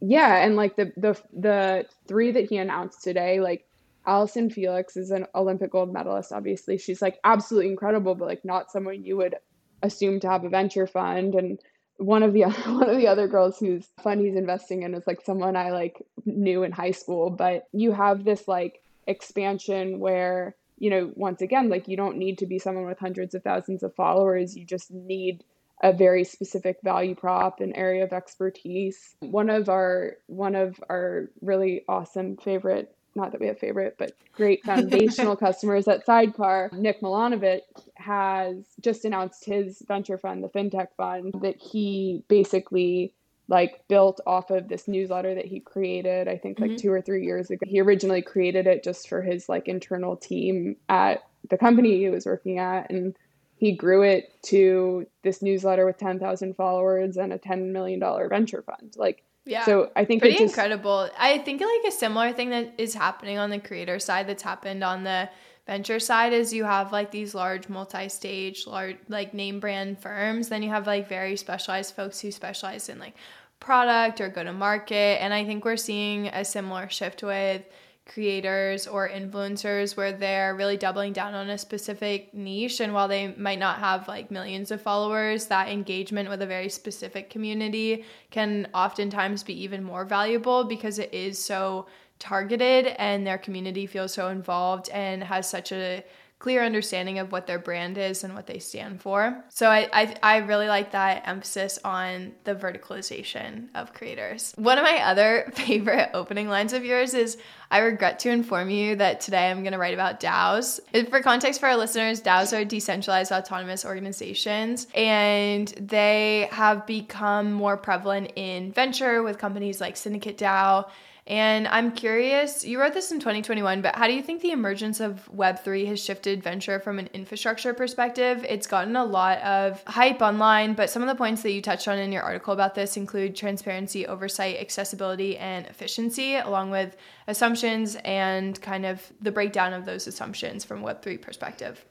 Yeah, 0.00 0.42
and 0.42 0.56
like 0.56 0.76
the 0.76 0.90
the 0.96 1.20
the 1.32 1.86
three 2.08 2.32
that 2.32 2.48
he 2.48 2.56
announced 2.56 3.04
today, 3.04 3.40
like 3.40 3.66
Allyson 4.06 4.48
Felix 4.48 4.96
is 4.96 5.10
an 5.10 5.26
Olympic 5.34 5.70
gold 5.70 5.92
medalist. 5.92 6.32
Obviously, 6.32 6.78
she's 6.78 7.02
like 7.02 7.20
absolutely 7.24 7.70
incredible, 7.70 8.14
but 8.14 8.26
like 8.26 8.44
not 8.44 8.70
someone 8.70 9.04
you 9.04 9.18
would 9.18 9.36
assume 9.82 10.18
to 10.20 10.30
have 10.30 10.44
a 10.44 10.48
venture 10.48 10.86
fund. 10.86 11.34
And 11.34 11.60
one 11.98 12.22
of 12.22 12.32
the 12.32 12.42
one 12.66 12.88
of 12.88 12.96
the 12.96 13.08
other 13.08 13.28
girls 13.28 13.58
whose 13.58 13.86
fund 14.02 14.22
he's 14.22 14.34
investing 14.34 14.82
in 14.82 14.94
is 14.94 15.06
like 15.06 15.20
someone 15.20 15.56
I 15.56 15.72
like 15.72 16.02
knew 16.24 16.62
in 16.62 16.72
high 16.72 16.92
school. 16.92 17.28
But 17.28 17.68
you 17.72 17.92
have 17.92 18.24
this 18.24 18.48
like 18.48 18.82
expansion 19.06 20.00
where 20.00 20.56
you 20.82 20.90
know 20.90 21.12
once 21.14 21.40
again 21.40 21.68
like 21.68 21.86
you 21.86 21.96
don't 21.96 22.16
need 22.18 22.38
to 22.38 22.46
be 22.46 22.58
someone 22.58 22.86
with 22.86 22.98
hundreds 22.98 23.34
of 23.34 23.42
thousands 23.42 23.82
of 23.82 23.94
followers. 23.94 24.56
You 24.56 24.64
just 24.64 24.90
need 24.90 25.44
a 25.80 25.92
very 25.92 26.24
specific 26.24 26.78
value 26.82 27.14
prop 27.14 27.60
an 27.60 27.72
area 27.74 28.04
of 28.04 28.12
expertise 28.12 29.16
one 29.20 29.50
of 29.50 29.68
our 29.68 30.16
one 30.26 30.54
of 30.54 30.78
our 30.88 31.28
really 31.40 31.84
awesome 31.88 32.36
favorite 32.36 32.94
not 33.14 33.32
that 33.32 33.40
we 33.40 33.46
have 33.46 33.58
favorite, 33.58 33.96
but 33.98 34.12
great 34.32 34.64
foundational 34.64 35.36
customers 35.36 35.86
at 35.86 36.06
Sydecar. 36.06 36.72
Nik 36.72 37.02
Milanovic 37.02 37.60
has 37.94 38.56
just 38.80 39.04
announced 39.04 39.44
his 39.44 39.82
venture 39.86 40.16
fund, 40.16 40.42
the 40.42 40.48
FinTech 40.48 40.88
Fund, 40.96 41.34
that 41.42 41.56
he 41.60 42.24
basically 42.28 43.12
like 43.52 43.86
built 43.86 44.18
off 44.26 44.50
of 44.50 44.66
this 44.66 44.88
newsletter 44.88 45.34
that 45.34 45.44
he 45.44 45.60
created 45.60 46.26
i 46.26 46.38
think 46.38 46.58
like 46.58 46.70
mm-hmm. 46.70 46.78
two 46.78 46.90
or 46.90 47.02
three 47.02 47.24
years 47.24 47.50
ago 47.50 47.64
he 47.68 47.80
originally 47.80 48.22
created 48.22 48.66
it 48.66 48.82
just 48.82 49.08
for 49.08 49.20
his 49.20 49.48
like 49.48 49.68
internal 49.68 50.16
team 50.16 50.74
at 50.88 51.22
the 51.50 51.58
company 51.58 51.98
he 51.98 52.08
was 52.08 52.24
working 52.24 52.58
at 52.58 52.90
and 52.90 53.14
he 53.56 53.70
grew 53.70 54.02
it 54.02 54.32
to 54.42 55.06
this 55.22 55.40
newsletter 55.40 55.86
with 55.86 55.96
10,000 55.98 56.56
followers 56.56 57.16
and 57.16 57.32
a 57.32 57.38
$10 57.38 57.70
million 57.70 58.00
venture 58.28 58.62
fund 58.62 58.94
like 58.96 59.22
yeah. 59.44 59.64
So 59.64 59.90
I 59.96 60.04
think 60.04 60.22
pretty 60.22 60.38
just, 60.38 60.52
incredible. 60.52 61.10
I 61.18 61.38
think 61.38 61.60
like 61.60 61.92
a 61.92 61.96
similar 61.96 62.32
thing 62.32 62.50
that 62.50 62.74
is 62.78 62.94
happening 62.94 63.38
on 63.38 63.50
the 63.50 63.58
creator 63.58 63.98
side 63.98 64.28
that's 64.28 64.44
happened 64.44 64.84
on 64.84 65.02
the 65.02 65.28
venture 65.66 66.00
side 66.00 66.32
is 66.32 66.52
you 66.52 66.64
have 66.64 66.92
like 66.92 67.10
these 67.10 67.34
large 67.34 67.68
multi-stage 67.68 68.66
large 68.66 68.96
like 69.08 69.32
name 69.32 69.60
brand 69.60 69.98
firms 69.98 70.48
then 70.48 70.62
you 70.62 70.68
have 70.68 70.86
like 70.86 71.08
very 71.08 71.36
specialized 71.36 71.94
folks 71.94 72.20
who 72.20 72.32
specialize 72.32 72.88
in 72.88 72.98
like 72.98 73.14
product 73.62 74.20
or 74.20 74.28
go 74.28 74.42
to 74.42 74.52
market. 74.52 75.22
And 75.22 75.32
i 75.32 75.44
think 75.44 75.64
we're 75.64 75.76
seeing 75.76 76.26
a 76.28 76.44
similar 76.44 76.88
shift 76.88 77.22
with 77.22 77.62
creators 78.04 78.88
or 78.88 79.08
influencers 79.08 79.96
where 79.96 80.12
they're 80.12 80.56
really 80.56 80.76
doubling 80.76 81.12
down 81.12 81.34
on 81.34 81.48
a 81.48 81.56
specific 81.56 82.34
niche. 82.34 82.80
And 82.80 82.92
while 82.92 83.06
they 83.06 83.28
might 83.36 83.60
not 83.60 83.78
have 83.78 84.08
like 84.08 84.30
millions 84.30 84.72
of 84.72 84.82
followers 84.82 85.46
that 85.46 85.68
engagement 85.68 86.28
with 86.28 86.42
a 86.42 86.46
very 86.46 86.68
specific 86.68 87.30
community 87.30 88.04
can 88.30 88.66
oftentimes 88.74 89.44
be 89.44 89.62
even 89.62 89.84
more 89.84 90.04
valuable 90.04 90.64
because 90.64 90.98
it 90.98 91.14
is 91.14 91.42
so 91.42 91.86
targeted 92.18 92.86
and 92.98 93.26
their 93.26 93.38
community 93.38 93.86
feels 93.86 94.12
so 94.12 94.28
involved 94.28 94.88
and 94.90 95.22
has 95.22 95.48
such 95.48 95.70
a 95.72 96.04
clear 96.42 96.64
understanding 96.64 97.20
of 97.20 97.30
what 97.30 97.46
their 97.46 97.60
brand 97.60 97.96
is 97.96 98.24
and 98.24 98.34
what 98.34 98.48
they 98.48 98.58
stand 98.58 99.00
for. 99.00 99.44
So 99.48 99.68
I, 99.68 99.88
I, 99.92 100.16
I 100.24 100.36
really 100.38 100.66
like 100.66 100.90
that 100.90 101.22
emphasis 101.24 101.78
on 101.84 102.32
the 102.42 102.52
verticalization 102.52 103.68
of 103.76 103.94
creators. 103.94 104.52
One 104.56 104.76
of 104.76 104.82
my 104.82 105.02
other 105.04 105.48
favorite 105.54 106.10
opening 106.14 106.48
lines 106.48 106.72
of 106.72 106.84
yours 106.84 107.14
is 107.14 107.38
I 107.70 107.78
regret 107.78 108.18
to 108.20 108.30
inform 108.30 108.70
you 108.70 108.96
that 108.96 109.20
today 109.20 109.52
I'm 109.52 109.62
going 109.62 109.72
to 109.72 109.78
write 109.78 109.94
about 109.94 110.18
DAOs. 110.18 110.80
For 111.10 111.20
context 111.20 111.60
for 111.60 111.66
our 111.66 111.76
listeners, 111.76 112.20
DAOs 112.20 112.52
are 112.52 112.64
decentralized 112.64 113.30
autonomous 113.30 113.84
organizations 113.84 114.88
and 114.96 115.68
they 115.68 116.48
have 116.50 116.88
become 116.88 117.52
more 117.52 117.76
prevalent 117.76 118.32
in 118.34 118.72
venture 118.72 119.22
with 119.22 119.38
companies 119.38 119.80
like 119.80 119.96
Syndicate 119.96 120.38
DAO 120.38 120.90
and 121.26 121.68
I'm 121.68 121.92
curious, 121.92 122.64
you 122.64 122.80
wrote 122.80 122.94
this 122.94 123.12
in 123.12 123.20
2021, 123.20 123.80
but 123.80 123.94
how 123.94 124.08
do 124.08 124.12
you 124.12 124.22
think 124.22 124.42
the 124.42 124.50
emergence 124.50 124.98
of 124.98 125.28
Web3 125.32 125.86
has 125.86 126.02
shifted 126.02 126.42
venture 126.42 126.80
from 126.80 126.98
an 126.98 127.08
infrastructure 127.14 127.72
perspective? 127.72 128.44
It's 128.48 128.66
gotten 128.66 128.96
a 128.96 129.04
lot 129.04 129.38
of 129.38 129.84
hype 129.86 130.20
online, 130.20 130.74
but 130.74 130.90
some 130.90 131.00
of 131.00 131.08
the 131.08 131.14
points 131.14 131.42
that 131.42 131.52
you 131.52 131.62
touched 131.62 131.86
on 131.86 131.96
in 131.96 132.10
your 132.10 132.24
article 132.24 132.52
about 132.52 132.74
this 132.74 132.96
include 132.96 133.36
transparency, 133.36 134.04
oversight, 134.04 134.56
accessibility, 134.58 135.38
and 135.38 135.64
efficiency, 135.66 136.34
along 136.34 136.70
with 136.70 136.96
assumptions 137.28 137.96
and 138.04 138.60
kind 138.60 138.84
of 138.84 139.00
the 139.20 139.30
breakdown 139.30 139.72
of 139.72 139.84
those 139.84 140.08
assumptions 140.08 140.64
from 140.64 140.82
Web3 140.82 141.22
perspective. 141.22 141.84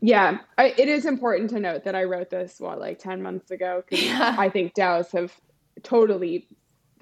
Yeah, 0.00 0.38
I, 0.56 0.74
it 0.78 0.88
is 0.88 1.06
important 1.06 1.50
to 1.50 1.58
note 1.58 1.82
that 1.84 1.96
I 1.96 2.04
wrote 2.04 2.30
this, 2.30 2.60
what, 2.60 2.78
like 2.78 3.00
10 3.00 3.20
months 3.20 3.50
ago? 3.50 3.82
Because 3.88 4.04
yeah. 4.06 4.36
I 4.38 4.48
think 4.48 4.74
DAOs 4.74 5.10
have 5.10 5.34
totally 5.82 6.46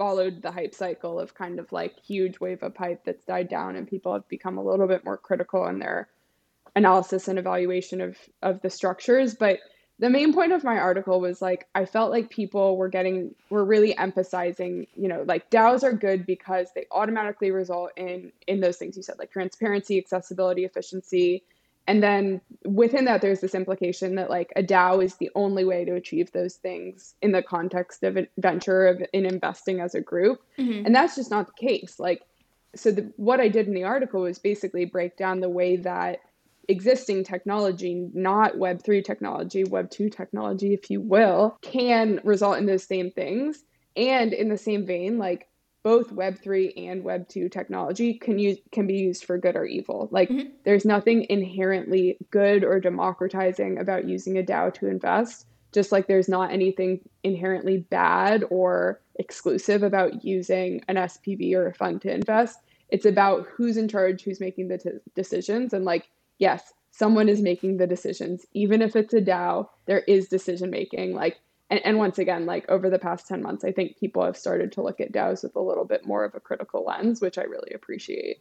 followed 0.00 0.40
the 0.40 0.50
hype 0.50 0.74
cycle 0.74 1.20
of 1.20 1.34
kind 1.34 1.58
of 1.58 1.70
like 1.72 1.94
huge 2.00 2.40
wave 2.40 2.62
of 2.62 2.74
hype 2.74 3.04
that's 3.04 3.22
died 3.26 3.50
down 3.50 3.76
and 3.76 3.86
people 3.86 4.14
have 4.14 4.26
become 4.28 4.56
a 4.56 4.64
little 4.64 4.86
bit 4.86 5.04
more 5.04 5.18
critical 5.18 5.66
in 5.66 5.78
their 5.78 6.08
analysis 6.74 7.28
and 7.28 7.38
evaluation 7.38 8.00
of 8.00 8.16
of 8.40 8.62
the 8.62 8.70
structures. 8.70 9.34
But 9.34 9.58
the 9.98 10.08
main 10.08 10.32
point 10.32 10.52
of 10.52 10.64
my 10.64 10.78
article 10.78 11.20
was 11.20 11.42
like 11.42 11.68
I 11.74 11.84
felt 11.84 12.10
like 12.10 12.30
people 12.30 12.78
were 12.78 12.88
getting 12.88 13.34
were 13.50 13.62
really 13.62 13.94
emphasizing, 13.98 14.86
you 14.94 15.06
know, 15.06 15.22
like 15.28 15.50
DAOs 15.50 15.82
are 15.82 15.92
good 15.92 16.24
because 16.24 16.68
they 16.74 16.86
automatically 16.90 17.50
result 17.50 17.90
in 17.98 18.32
in 18.46 18.60
those 18.60 18.78
things 18.78 18.96
you 18.96 19.02
said, 19.02 19.18
like 19.18 19.30
transparency, 19.30 19.98
accessibility, 19.98 20.64
efficiency, 20.64 21.44
and 21.86 22.02
then 22.02 22.40
within 22.64 23.04
that 23.06 23.20
there's 23.20 23.40
this 23.40 23.54
implication 23.54 24.14
that 24.16 24.30
like 24.30 24.52
a 24.56 24.62
dao 24.62 25.02
is 25.02 25.16
the 25.16 25.30
only 25.34 25.64
way 25.64 25.84
to 25.84 25.94
achieve 25.94 26.30
those 26.32 26.54
things 26.54 27.14
in 27.22 27.32
the 27.32 27.42
context 27.42 28.02
of 28.02 28.18
venture 28.38 28.86
of 28.86 29.02
in 29.12 29.26
investing 29.26 29.80
as 29.80 29.94
a 29.94 30.00
group. 30.00 30.40
Mm-hmm. 30.58 30.86
and 30.86 30.94
that's 30.94 31.16
just 31.16 31.30
not 31.30 31.46
the 31.46 31.66
case. 31.66 31.98
Like 31.98 32.22
so 32.74 32.92
the, 32.92 33.12
what 33.16 33.40
i 33.40 33.48
did 33.48 33.66
in 33.66 33.74
the 33.74 33.82
article 33.82 34.20
was 34.22 34.38
basically 34.38 34.84
break 34.84 35.16
down 35.16 35.40
the 35.40 35.48
way 35.48 35.76
that 35.76 36.20
existing 36.68 37.24
technology 37.24 38.08
not 38.14 38.54
web3 38.54 39.04
technology 39.04 39.64
web2 39.64 40.14
technology 40.14 40.72
if 40.72 40.88
you 40.88 41.00
will 41.00 41.58
can 41.62 42.20
result 42.22 42.58
in 42.58 42.66
those 42.66 42.84
same 42.84 43.10
things. 43.10 43.64
And 43.96 44.32
in 44.32 44.48
the 44.48 44.56
same 44.56 44.86
vein 44.86 45.18
like 45.18 45.48
both 45.82 46.10
web3 46.10 46.88
and 46.88 47.04
web2 47.04 47.50
technology 47.50 48.14
can 48.14 48.38
use 48.38 48.58
can 48.72 48.86
be 48.86 48.94
used 48.94 49.24
for 49.24 49.38
good 49.38 49.56
or 49.56 49.64
evil. 49.64 50.08
Like 50.10 50.28
mm-hmm. 50.28 50.48
there's 50.64 50.84
nothing 50.84 51.26
inherently 51.28 52.18
good 52.30 52.64
or 52.64 52.80
democratizing 52.80 53.78
about 53.78 54.08
using 54.08 54.38
a 54.38 54.42
dao 54.42 54.72
to 54.74 54.88
invest 54.88 55.46
just 55.72 55.92
like 55.92 56.06
there's 56.06 56.28
not 56.28 56.50
anything 56.50 57.00
inherently 57.22 57.78
bad 57.78 58.44
or 58.50 59.00
exclusive 59.16 59.82
about 59.82 60.24
using 60.24 60.82
an 60.88 60.96
spv 60.96 61.54
or 61.54 61.68
a 61.68 61.74
fund 61.74 62.00
to 62.02 62.12
invest. 62.12 62.58
It's 62.88 63.06
about 63.06 63.46
who's 63.46 63.76
in 63.76 63.88
charge 63.88 64.22
who's 64.22 64.40
making 64.40 64.68
the 64.68 64.78
t- 64.78 64.90
decisions 65.14 65.72
and 65.72 65.84
like 65.84 66.08
yes 66.38 66.72
someone 66.90 67.28
is 67.28 67.40
making 67.40 67.76
the 67.76 67.86
decisions. 67.86 68.46
Even 68.52 68.82
if 68.82 68.96
it's 68.96 69.14
a 69.14 69.20
dao 69.20 69.68
there 69.86 70.00
is 70.00 70.28
decision 70.28 70.70
making 70.70 71.14
like 71.14 71.38
and, 71.70 71.80
and 71.84 71.98
once 71.98 72.18
again, 72.18 72.46
like 72.46 72.68
over 72.68 72.90
the 72.90 72.98
past 72.98 73.28
10 73.28 73.42
months, 73.42 73.64
I 73.64 73.70
think 73.70 73.98
people 73.98 74.24
have 74.24 74.36
started 74.36 74.72
to 74.72 74.82
look 74.82 75.00
at 75.00 75.12
DAOs 75.12 75.44
with 75.44 75.54
a 75.54 75.60
little 75.60 75.84
bit 75.84 76.04
more 76.04 76.24
of 76.24 76.34
a 76.34 76.40
critical 76.40 76.84
lens, 76.84 77.20
which 77.20 77.38
I 77.38 77.42
really 77.42 77.70
appreciate. 77.72 78.40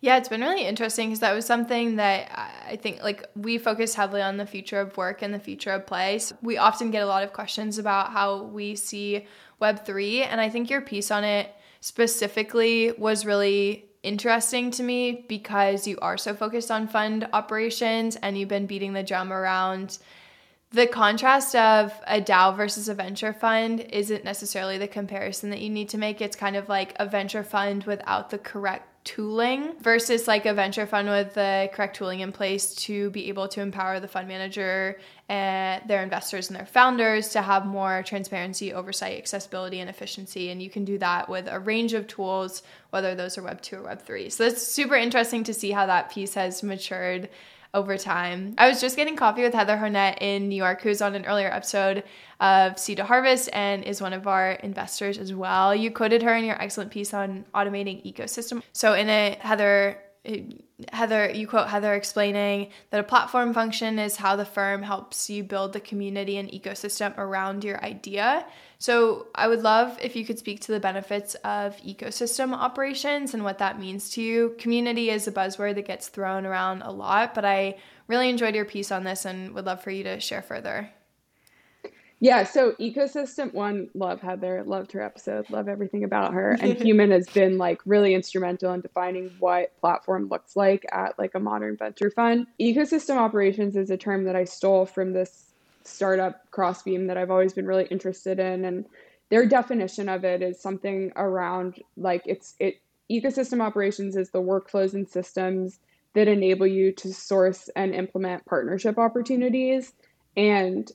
Yeah, 0.00 0.16
it's 0.16 0.28
been 0.28 0.40
really 0.40 0.64
interesting 0.64 1.10
because 1.10 1.20
that 1.20 1.34
was 1.34 1.44
something 1.44 1.96
that 1.96 2.30
I 2.66 2.76
think 2.76 3.02
like 3.02 3.26
we 3.36 3.58
focus 3.58 3.94
heavily 3.94 4.22
on 4.22 4.38
the 4.38 4.46
future 4.46 4.80
of 4.80 4.96
work 4.96 5.20
and 5.20 5.34
the 5.34 5.38
future 5.38 5.70
of 5.70 5.86
play. 5.86 6.18
So 6.18 6.36
we 6.42 6.56
often 6.56 6.90
get 6.90 7.02
a 7.02 7.06
lot 7.06 7.22
of 7.22 7.34
questions 7.34 7.78
about 7.78 8.10
how 8.10 8.44
we 8.44 8.74
see 8.74 9.26
Web3. 9.60 10.26
And 10.26 10.40
I 10.40 10.48
think 10.48 10.70
your 10.70 10.80
piece 10.80 11.10
on 11.10 11.24
it 11.24 11.54
specifically 11.80 12.92
was 12.92 13.26
really 13.26 13.84
interesting 14.02 14.70
to 14.72 14.82
me 14.82 15.24
because 15.28 15.86
you 15.86 15.98
are 16.00 16.16
so 16.16 16.34
focused 16.34 16.70
on 16.70 16.88
fund 16.88 17.28
operations 17.32 18.16
and 18.16 18.36
you've 18.36 18.48
been 18.48 18.66
beating 18.66 18.94
the 18.94 19.02
drum 19.02 19.32
around 19.32 19.98
the 20.72 20.86
contrast 20.86 21.54
of 21.54 21.92
a 22.06 22.20
DAO 22.20 22.56
versus 22.56 22.88
a 22.88 22.94
venture 22.94 23.32
fund 23.32 23.80
isn't 23.80 24.24
necessarily 24.24 24.78
the 24.78 24.88
comparison 24.88 25.50
that 25.50 25.60
you 25.60 25.70
need 25.70 25.90
to 25.90 25.98
make. 25.98 26.20
It's 26.20 26.36
kind 26.36 26.56
of 26.56 26.68
like 26.68 26.94
a 26.96 27.06
venture 27.06 27.44
fund 27.44 27.84
without 27.84 28.30
the 28.30 28.38
correct 28.38 28.88
tooling 29.04 29.72
versus 29.80 30.28
like 30.28 30.46
a 30.46 30.54
venture 30.54 30.86
fund 30.86 31.08
with 31.08 31.34
the 31.34 31.68
correct 31.72 31.96
tooling 31.96 32.20
in 32.20 32.30
place 32.30 32.74
to 32.74 33.10
be 33.10 33.28
able 33.28 33.48
to 33.48 33.60
empower 33.60 33.98
the 33.98 34.06
fund 34.06 34.28
manager 34.28 34.96
and 35.28 35.82
their 35.88 36.02
investors 36.02 36.48
and 36.48 36.56
their 36.56 36.66
founders 36.66 37.30
to 37.30 37.42
have 37.42 37.66
more 37.66 38.02
transparency, 38.04 38.72
oversight, 38.72 39.18
accessibility, 39.18 39.80
and 39.80 39.90
efficiency. 39.90 40.50
And 40.50 40.62
you 40.62 40.70
can 40.70 40.84
do 40.84 40.98
that 40.98 41.28
with 41.28 41.48
a 41.48 41.58
range 41.58 41.94
of 41.94 42.06
tools, 42.06 42.62
whether 42.90 43.14
those 43.14 43.36
are 43.36 43.42
Web 43.42 43.60
2 43.60 43.76
or 43.76 43.82
Web 43.82 44.02
3. 44.02 44.30
So 44.30 44.44
it's 44.44 44.62
super 44.62 44.94
interesting 44.94 45.42
to 45.44 45.54
see 45.54 45.72
how 45.72 45.86
that 45.86 46.12
piece 46.12 46.34
has 46.34 46.62
matured 46.62 47.28
over 47.74 47.96
time. 47.96 48.54
I 48.58 48.68
was 48.68 48.80
just 48.80 48.96
getting 48.96 49.16
coffee 49.16 49.42
with 49.42 49.54
Heather 49.54 49.76
Hartnett 49.76 50.18
in 50.20 50.48
New 50.48 50.56
York, 50.56 50.82
who's 50.82 51.00
on 51.00 51.14
an 51.14 51.24
earlier 51.24 51.50
episode 51.50 52.04
of 52.40 52.78
Seed 52.78 52.98
to 52.98 53.04
Harvest 53.04 53.48
and 53.52 53.82
is 53.84 54.02
one 54.02 54.12
of 54.12 54.26
our 54.26 54.52
investors 54.52 55.16
as 55.16 55.32
well. 55.32 55.74
You 55.74 55.90
quoted 55.90 56.22
her 56.22 56.34
in 56.34 56.44
your 56.44 56.60
excellent 56.60 56.90
piece 56.90 57.14
on 57.14 57.44
automating 57.54 58.04
ecosystem. 58.04 58.62
So 58.72 58.94
in 58.94 59.08
it, 59.08 59.38
Heather 59.38 59.98
Heather, 60.92 61.30
you 61.30 61.48
quote 61.48 61.68
Heather 61.68 61.94
explaining 61.94 62.70
that 62.90 63.00
a 63.00 63.02
platform 63.02 63.52
function 63.52 63.98
is 63.98 64.14
how 64.14 64.36
the 64.36 64.44
firm 64.44 64.82
helps 64.82 65.28
you 65.28 65.42
build 65.42 65.72
the 65.72 65.80
community 65.80 66.36
and 66.36 66.48
ecosystem 66.48 67.16
around 67.18 67.64
your 67.64 67.82
idea. 67.84 68.46
So, 68.78 69.26
I 69.34 69.48
would 69.48 69.62
love 69.62 69.98
if 70.00 70.14
you 70.14 70.24
could 70.24 70.38
speak 70.38 70.60
to 70.60 70.72
the 70.72 70.78
benefits 70.78 71.34
of 71.36 71.76
ecosystem 71.78 72.52
operations 72.52 73.34
and 73.34 73.42
what 73.42 73.58
that 73.58 73.80
means 73.80 74.10
to 74.10 74.22
you. 74.22 74.54
Community 74.58 75.10
is 75.10 75.26
a 75.26 75.32
buzzword 75.32 75.74
that 75.74 75.86
gets 75.86 76.06
thrown 76.06 76.46
around 76.46 76.82
a 76.82 76.92
lot, 76.92 77.34
but 77.34 77.44
I 77.44 77.78
really 78.06 78.28
enjoyed 78.28 78.54
your 78.54 78.64
piece 78.64 78.92
on 78.92 79.02
this 79.02 79.24
and 79.24 79.54
would 79.54 79.66
love 79.66 79.82
for 79.82 79.90
you 79.90 80.04
to 80.04 80.20
share 80.20 80.42
further. 80.42 80.90
Yeah, 82.22 82.44
so 82.44 82.70
ecosystem 82.74 83.52
one, 83.52 83.88
love 83.94 84.20
Heather, 84.20 84.62
loved 84.64 84.92
her 84.92 85.02
episode, 85.02 85.50
love 85.50 85.66
everything 85.66 86.04
about 86.04 86.32
her. 86.34 86.52
And 86.60 86.80
human 86.80 87.10
has 87.10 87.28
been 87.28 87.58
like 87.58 87.80
really 87.84 88.14
instrumental 88.14 88.72
in 88.74 88.80
defining 88.80 89.32
what 89.40 89.76
platform 89.80 90.28
looks 90.28 90.54
like 90.54 90.86
at 90.92 91.18
like 91.18 91.34
a 91.34 91.40
modern 91.40 91.76
venture 91.76 92.12
fund. 92.12 92.46
Ecosystem 92.60 93.16
operations 93.16 93.74
is 93.74 93.90
a 93.90 93.96
term 93.96 94.22
that 94.26 94.36
I 94.36 94.44
stole 94.44 94.86
from 94.86 95.14
this 95.14 95.52
startup 95.82 96.48
Crossbeam 96.52 97.08
that 97.08 97.16
I've 97.16 97.32
always 97.32 97.54
been 97.54 97.66
really 97.66 97.86
interested 97.86 98.38
in. 98.38 98.64
And 98.66 98.86
their 99.30 99.44
definition 99.44 100.08
of 100.08 100.24
it 100.24 100.42
is 100.42 100.60
something 100.60 101.10
around 101.16 101.82
like 101.96 102.22
it's 102.26 102.54
it 102.60 102.76
ecosystem 103.10 103.60
operations 103.60 104.14
is 104.14 104.30
the 104.30 104.40
workflows 104.40 104.94
and 104.94 105.08
systems 105.08 105.80
that 106.14 106.28
enable 106.28 106.68
you 106.68 106.92
to 106.92 107.12
source 107.12 107.68
and 107.74 107.92
implement 107.92 108.46
partnership 108.46 108.96
opportunities 108.96 109.92
and 110.36 110.92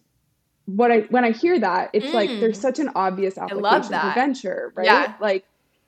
what 0.68 0.92
I 0.92 1.00
when 1.10 1.24
I 1.24 1.32
hear 1.32 1.60
that, 1.60 1.90
it's 1.94 2.08
mm. 2.08 2.14
like 2.14 2.30
there's 2.30 2.60
such 2.60 2.78
an 2.80 2.90
obvious 2.94 3.38
application 3.38 3.92
to 3.92 4.12
venture, 4.14 4.74
right? 4.76 4.86
Yeah. 4.86 5.14
Like 5.20 5.46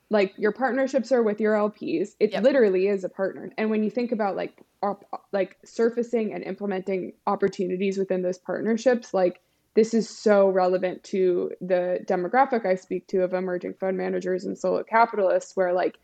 like 0.10 0.34
your 0.38 0.52
partnerships 0.52 1.12
are 1.12 1.22
with 1.22 1.40
your 1.40 1.54
LPs. 1.54 2.16
It 2.20 2.32
yep. 2.32 2.44
literally 2.44 2.88
is 2.88 3.04
a 3.04 3.10
partner. 3.10 3.52
And 3.58 3.70
when 3.70 3.84
you 3.84 3.92
think 3.92 4.12
about 4.12 4.36
like 4.36 4.64
op- 4.82 5.06
like 5.32 5.58
surfacing 5.66 6.34
and 6.34 6.44
implementing 6.44 7.14
opportunities 7.28 7.98
within 7.98 8.22
those 8.22 8.38
partnerships, 8.38 9.14
like 9.14 9.42
this 9.76 9.94
is 9.94 10.10
so 10.10 10.50
relevant 10.50 11.04
to 11.04 11.52
the 11.62 12.00
demographic 12.08 12.66
I 12.66 12.76
speak 12.76 13.06
to 13.08 13.22
of 13.24 13.34
emerging 13.34 13.76
fund 13.76 13.98
managers 13.98 14.46
and 14.46 14.58
solo 14.58 14.84
capitalists 14.84 15.56
where 15.56 15.74
like 15.74 16.00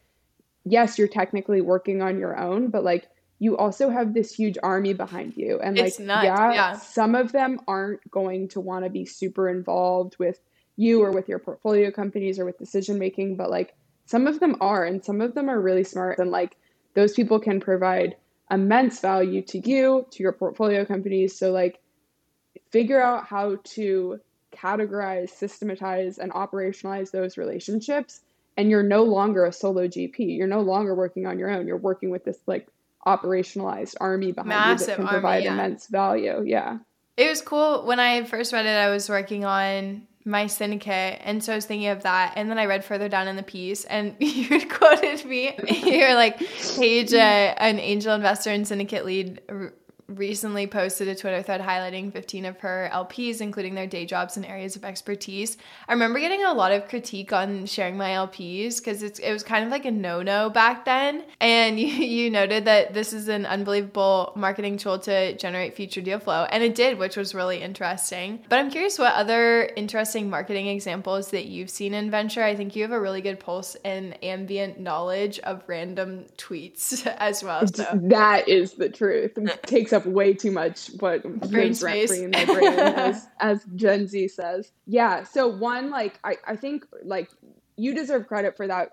yes, 0.65 0.97
you're 0.97 1.07
technically 1.07 1.61
working 1.61 2.01
on 2.01 2.19
your 2.19 2.37
own, 2.37 2.69
but 2.69 2.83
like 2.83 3.07
you 3.39 3.57
also 3.57 3.89
have 3.89 4.13
this 4.13 4.33
huge 4.33 4.57
army 4.63 4.93
behind 4.93 5.35
you. 5.35 5.59
And 5.59 5.77
like 5.77 5.99
yeah, 6.23 6.53
yeah. 6.53 6.73
some 6.77 7.15
of 7.15 7.31
them 7.31 7.59
aren't 7.67 8.09
going 8.09 8.47
to 8.49 8.61
want 8.61 8.85
to 8.85 8.89
be 8.89 9.05
super 9.05 9.49
involved 9.49 10.15
with 10.17 10.39
you 10.77 11.01
or 11.03 11.11
with 11.11 11.27
your 11.27 11.39
portfolio 11.39 11.91
companies 11.91 12.39
or 12.39 12.45
with 12.45 12.57
decision 12.57 12.99
making 12.99 13.37
but 13.37 13.49
like 13.49 13.73
some 14.05 14.27
of 14.27 14.39
them 14.39 14.55
are 14.61 14.83
and 14.85 15.03
some 15.03 15.21
of 15.21 15.33
them 15.33 15.49
are 15.49 15.59
really 15.59 15.83
smart. 15.83 16.19
And 16.19 16.31
like 16.31 16.55
those 16.93 17.13
people 17.13 17.39
can 17.39 17.59
provide 17.59 18.15
immense 18.49 18.99
value 18.99 19.41
to 19.41 19.57
you 19.67 20.05
to 20.11 20.23
your 20.23 20.31
portfolio 20.31 20.85
companies. 20.85 21.37
So 21.37 21.51
like 21.51 21.79
figure 22.71 23.01
out 23.01 23.25
how 23.25 23.57
to 23.63 24.19
categorize 24.55 25.31
systematize 25.31 26.17
and 26.17 26.31
operationalize 26.31 27.11
those 27.11 27.37
relationships. 27.37 28.21
And 28.57 28.69
you're 28.69 28.83
no 28.83 29.03
longer 29.03 29.43
a 29.45 29.51
solo 29.51 29.87
gp 29.87 30.15
you're 30.37 30.47
no 30.47 30.61
longer 30.61 30.95
working 30.95 31.25
on 31.25 31.39
your 31.39 31.49
own. 31.49 31.67
You're 31.67 31.77
working 31.77 32.11
with 32.11 32.23
this 32.23 32.37
like 32.45 32.67
operationalized 33.05 33.95
army 33.99 34.31
behind 34.31 34.49
Massive 34.49 34.79
you 34.81 34.85
that 34.87 34.95
can 34.95 35.05
army, 35.05 35.13
provide 35.13 35.43
yeah. 35.43 35.53
immense 35.53 35.87
value. 35.87 36.43
Yeah. 36.45 36.79
It 37.17 37.29
was 37.29 37.41
cool. 37.41 37.85
When 37.85 37.99
I 37.99 38.23
first 38.23 38.51
read 38.51 38.65
it, 38.65 38.69
I 38.69 38.89
was 38.89 39.09
working 39.09 39.45
on 39.45 40.07
my 40.25 40.47
syndicate. 40.47 41.21
And 41.23 41.43
so 41.43 41.53
I 41.53 41.55
was 41.55 41.65
thinking 41.65 41.89
of 41.89 42.03
that. 42.03 42.33
And 42.35 42.49
then 42.49 42.57
I 42.57 42.65
read 42.65 42.83
further 42.83 43.07
down 43.07 43.27
in 43.27 43.35
the 43.35 43.43
piece, 43.43 43.85
and 43.85 44.15
you 44.19 44.67
quoted 44.67 45.23
me. 45.25 45.55
You're 45.83 46.15
like, 46.15 46.39
Paige, 46.75 47.13
uh, 47.13 47.53
an 47.57 47.79
angel 47.79 48.13
investor 48.13 48.49
and 48.49 48.67
syndicate 48.67 49.05
lead, 49.05 49.41
recently 50.07 50.67
posted 50.67 51.07
a 51.07 51.15
Twitter 51.15 51.41
thread 51.41 51.61
highlighting 51.61 52.11
15 52.11 52.45
of 52.45 52.59
her 52.59 52.89
LPs, 52.93 53.41
including 53.41 53.75
their 53.75 53.87
day 53.87 54.05
jobs 54.05 54.37
and 54.37 54.45
areas 54.45 54.75
of 54.75 54.85
expertise. 54.85 55.57
I 55.87 55.93
remember 55.93 56.19
getting 56.19 56.43
a 56.43 56.53
lot 56.53 56.71
of 56.71 56.87
critique 56.87 57.33
on 57.33 57.65
sharing 57.65 57.97
my 57.97 58.09
LPs 58.11 58.77
because 58.77 59.01
it 59.01 59.31
was 59.31 59.43
kind 59.43 59.65
of 59.65 59.71
like 59.71 59.85
a 59.85 59.91
no 59.91 60.21
no 60.21 60.49
back 60.49 60.85
then. 60.85 61.23
And 61.39 61.79
you, 61.79 61.87
you 61.87 62.29
noted 62.29 62.65
that 62.65 62.93
this 62.93 63.13
is 63.13 63.27
an 63.27 63.45
unbelievable 63.45 64.33
marketing 64.35 64.77
tool 64.77 64.99
to 64.99 65.35
generate 65.37 65.75
future 65.75 66.01
deal 66.01 66.19
flow. 66.19 66.45
And 66.49 66.63
it 66.63 66.75
did, 66.75 66.99
which 66.99 67.17
was 67.17 67.33
really 67.33 67.61
interesting. 67.61 68.43
But 68.47 68.59
I'm 68.59 68.69
curious 68.69 68.99
what 68.99 69.13
other 69.13 69.69
interesting 69.75 70.29
marketing 70.29 70.67
examples 70.67 71.31
that 71.31 71.45
you've 71.45 71.69
seen 71.69 71.93
in 71.93 72.11
venture. 72.11 72.43
I 72.43 72.55
think 72.55 72.75
you 72.75 72.83
have 72.83 72.91
a 72.91 72.99
really 72.99 73.21
good 73.21 73.39
pulse 73.39 73.75
and 73.83 74.23
ambient 74.23 74.79
knowledge 74.79 75.39
of 75.39 75.63
random 75.67 76.25
tweets 76.37 77.05
as 77.17 77.43
well. 77.43 77.65
So. 77.65 77.85
That 77.93 78.47
is 78.47 78.73
the 78.73 78.89
truth. 78.89 79.37
It 79.37 79.63
takes 79.63 79.93
up 79.95 80.05
way 80.05 80.33
too 80.33 80.51
much 80.51 80.89
what 80.99 81.23
brain 81.49 81.73
space 81.73 82.11
in 82.11 82.31
my 82.31 82.45
brain, 82.45 82.67
as, 82.77 83.27
as 83.39 83.65
Gen 83.75 84.07
Z 84.07 84.27
says. 84.27 84.71
Yeah. 84.85 85.23
So 85.23 85.47
one, 85.47 85.89
like 85.89 86.19
I, 86.23 86.37
I 86.45 86.55
think 86.55 86.85
like 87.03 87.29
you 87.77 87.93
deserve 87.95 88.27
credit 88.27 88.55
for 88.55 88.67
that 88.67 88.91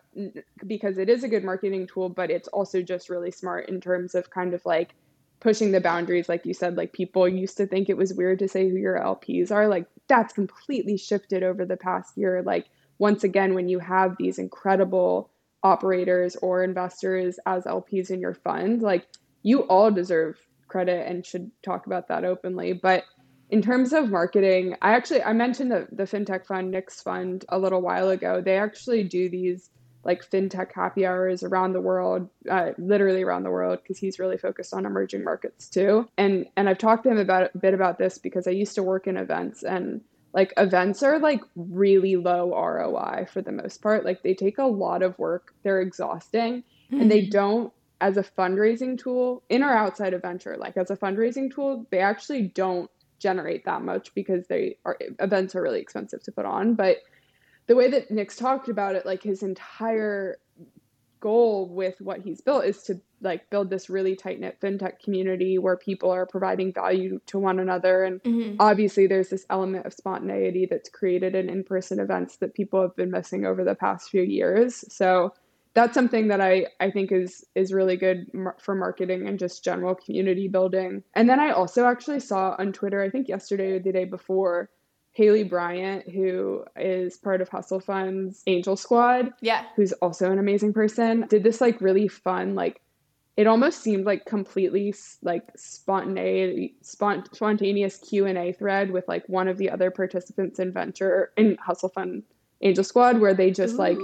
because 0.66 0.98
it 0.98 1.08
is 1.08 1.22
a 1.22 1.28
good 1.28 1.44
marketing 1.44 1.86
tool, 1.86 2.08
but 2.08 2.30
it's 2.30 2.48
also 2.48 2.82
just 2.82 3.10
really 3.10 3.30
smart 3.30 3.68
in 3.68 3.80
terms 3.80 4.14
of 4.14 4.30
kind 4.30 4.54
of 4.54 4.64
like 4.64 4.94
pushing 5.42 5.72
the 5.72 5.80
boundaries 5.80 6.28
like 6.28 6.46
you 6.46 6.54
said 6.54 6.76
like 6.76 6.92
people 6.92 7.28
used 7.28 7.56
to 7.56 7.66
think 7.66 7.88
it 7.88 7.96
was 7.96 8.14
weird 8.14 8.38
to 8.38 8.46
say 8.46 8.68
who 8.68 8.76
your 8.76 8.96
lps 9.00 9.50
are 9.50 9.66
like 9.66 9.86
that's 10.06 10.32
completely 10.32 10.96
shifted 10.96 11.42
over 11.42 11.66
the 11.66 11.76
past 11.76 12.16
year 12.16 12.44
like 12.46 12.66
once 13.00 13.24
again 13.24 13.52
when 13.52 13.68
you 13.68 13.80
have 13.80 14.14
these 14.18 14.38
incredible 14.38 15.28
operators 15.64 16.36
or 16.36 16.62
investors 16.62 17.40
as 17.44 17.64
lps 17.64 18.08
in 18.08 18.20
your 18.20 18.34
fund 18.34 18.82
like 18.82 19.04
you 19.42 19.62
all 19.62 19.90
deserve 19.90 20.38
credit 20.72 21.06
and 21.06 21.24
should 21.24 21.50
talk 21.62 21.86
about 21.86 22.08
that 22.08 22.24
openly. 22.24 22.72
But 22.72 23.04
in 23.50 23.60
terms 23.60 23.92
of 23.92 24.10
marketing, 24.10 24.76
I 24.80 24.94
actually 24.94 25.22
I 25.22 25.34
mentioned 25.34 25.70
the 25.70 25.86
the 25.92 26.04
fintech 26.04 26.46
fund 26.46 26.70
Nik's 26.70 27.02
fund 27.02 27.44
a 27.50 27.58
little 27.58 27.82
while 27.82 28.08
ago. 28.08 28.40
They 28.40 28.56
actually 28.56 29.04
do 29.04 29.28
these 29.28 29.68
like 30.04 30.28
fintech 30.28 30.72
happy 30.74 31.06
hours 31.06 31.44
around 31.44 31.74
the 31.74 31.80
world, 31.80 32.28
uh, 32.50 32.70
literally 32.78 33.22
around 33.22 33.44
the 33.44 33.50
world, 33.50 33.78
because 33.82 33.98
he's 33.98 34.18
really 34.18 34.38
focused 34.38 34.74
on 34.74 34.86
emerging 34.86 35.22
markets 35.22 35.68
too. 35.68 36.08
And 36.16 36.46
and 36.56 36.68
I've 36.68 36.78
talked 36.78 37.04
to 37.04 37.10
him 37.10 37.18
about 37.18 37.50
a 37.54 37.58
bit 37.58 37.74
about 37.74 37.98
this 37.98 38.18
because 38.18 38.46
I 38.46 38.52
used 38.52 38.74
to 38.76 38.82
work 38.82 39.06
in 39.06 39.16
events 39.16 39.62
and 39.62 40.00
like 40.32 40.54
events 40.56 41.02
are 41.02 41.18
like 41.18 41.42
really 41.54 42.16
low 42.16 42.50
ROI 42.50 43.26
for 43.30 43.42
the 43.42 43.52
most 43.52 43.82
part. 43.82 44.04
Like 44.04 44.22
they 44.22 44.34
take 44.34 44.58
a 44.58 44.64
lot 44.64 45.02
of 45.02 45.18
work, 45.18 45.54
they're 45.62 45.82
exhausting, 45.82 46.62
mm-hmm. 46.90 47.00
and 47.00 47.10
they 47.10 47.24
hmm. 47.24 47.30
don't 47.30 47.72
as 48.02 48.16
a 48.16 48.22
fundraising 48.22 48.98
tool 48.98 49.42
in 49.48 49.62
or 49.62 49.72
outside 49.72 50.12
of 50.12 50.22
venture 50.22 50.56
like 50.58 50.76
as 50.76 50.90
a 50.90 50.96
fundraising 50.96 51.52
tool 51.52 51.86
they 51.90 52.00
actually 52.00 52.42
don't 52.42 52.90
generate 53.22 53.64
that 53.64 53.82
much 53.82 54.12
because 54.14 54.46
they 54.48 54.76
are 54.84 54.98
events 55.20 55.54
are 55.54 55.62
really 55.62 55.80
expensive 55.80 56.22
to 56.24 56.32
put 56.32 56.44
on. 56.44 56.74
But 56.74 56.98
the 57.68 57.76
way 57.76 57.88
that 57.88 58.10
Nik's 58.10 58.36
talked 58.36 58.68
about 58.68 58.96
it 58.96 59.06
like 59.06 59.22
his 59.22 59.42
entire 59.42 60.38
goal 61.20 61.68
with 61.68 62.00
what 62.00 62.20
he's 62.20 62.40
built 62.40 62.64
is 62.64 62.82
to 62.82 63.00
like 63.20 63.48
build 63.48 63.70
this 63.70 63.88
really 63.88 64.16
tight 64.16 64.40
knit 64.40 64.60
fintech 64.60 64.98
community 64.98 65.56
where 65.56 65.76
people 65.76 66.10
are 66.10 66.26
providing 66.26 66.72
value 66.72 67.20
to 67.26 67.38
one 67.38 67.60
another. 67.60 68.02
And 68.02 68.20
mm-hmm. 68.24 68.56
obviously 68.58 69.06
there's 69.06 69.28
this 69.28 69.46
element 69.48 69.86
of 69.86 69.92
spontaneity 69.92 70.66
that's 70.68 70.88
created 70.88 71.36
in 71.36 71.48
in-person 71.48 72.00
events 72.00 72.38
that 72.38 72.54
people 72.54 72.82
have 72.82 72.96
been 72.96 73.12
missing 73.12 73.46
over 73.46 73.62
the 73.62 73.76
past 73.76 74.10
few 74.10 74.22
years. 74.22 74.84
So 74.92 75.32
that's 75.74 75.94
something 75.94 76.28
that 76.28 76.40
I, 76.40 76.66
I 76.80 76.90
think 76.90 77.12
is 77.12 77.44
is 77.54 77.72
really 77.72 77.96
good 77.96 78.26
for 78.58 78.74
marketing 78.74 79.26
and 79.26 79.38
just 79.38 79.64
general 79.64 79.94
community 79.94 80.48
building. 80.48 81.02
And 81.14 81.28
then 81.28 81.40
I 81.40 81.50
also 81.50 81.86
actually 81.86 82.20
saw 82.20 82.54
on 82.58 82.72
Twitter, 82.72 83.02
I 83.02 83.10
think 83.10 83.28
yesterday 83.28 83.72
or 83.72 83.78
the 83.78 83.92
day 83.92 84.04
before, 84.04 84.68
Haley 85.12 85.44
Bryant, 85.44 86.08
who 86.10 86.64
is 86.76 87.16
part 87.16 87.40
of 87.40 87.48
Hustle 87.48 87.80
Fund's 87.80 88.42
Angel 88.46 88.76
Squad, 88.76 89.32
yeah, 89.40 89.64
who's 89.76 89.92
also 89.94 90.30
an 90.30 90.38
amazing 90.38 90.72
person, 90.72 91.26
did 91.28 91.42
this 91.42 91.60
like 91.60 91.80
really 91.80 92.08
fun 92.08 92.54
like. 92.54 92.80
It 93.34 93.46
almost 93.46 93.82
seemed 93.82 94.04
like 94.04 94.26
completely 94.26 94.94
like 95.22 95.44
spontaneous, 95.56 96.72
spontaneous 97.32 97.96
Q 97.96 98.26
and 98.26 98.36
A 98.36 98.52
thread 98.52 98.90
with 98.90 99.08
like 99.08 99.26
one 99.26 99.48
of 99.48 99.56
the 99.56 99.70
other 99.70 99.90
participants 99.90 100.58
in 100.58 100.70
Venture 100.70 101.32
in 101.38 101.56
Hustle 101.56 101.88
Fund 101.88 102.24
Angel 102.62 102.84
Squad 102.84 103.20
where 103.20 103.34
they 103.34 103.50
just 103.50 103.74
Ooh. 103.74 103.78
like 103.78 103.98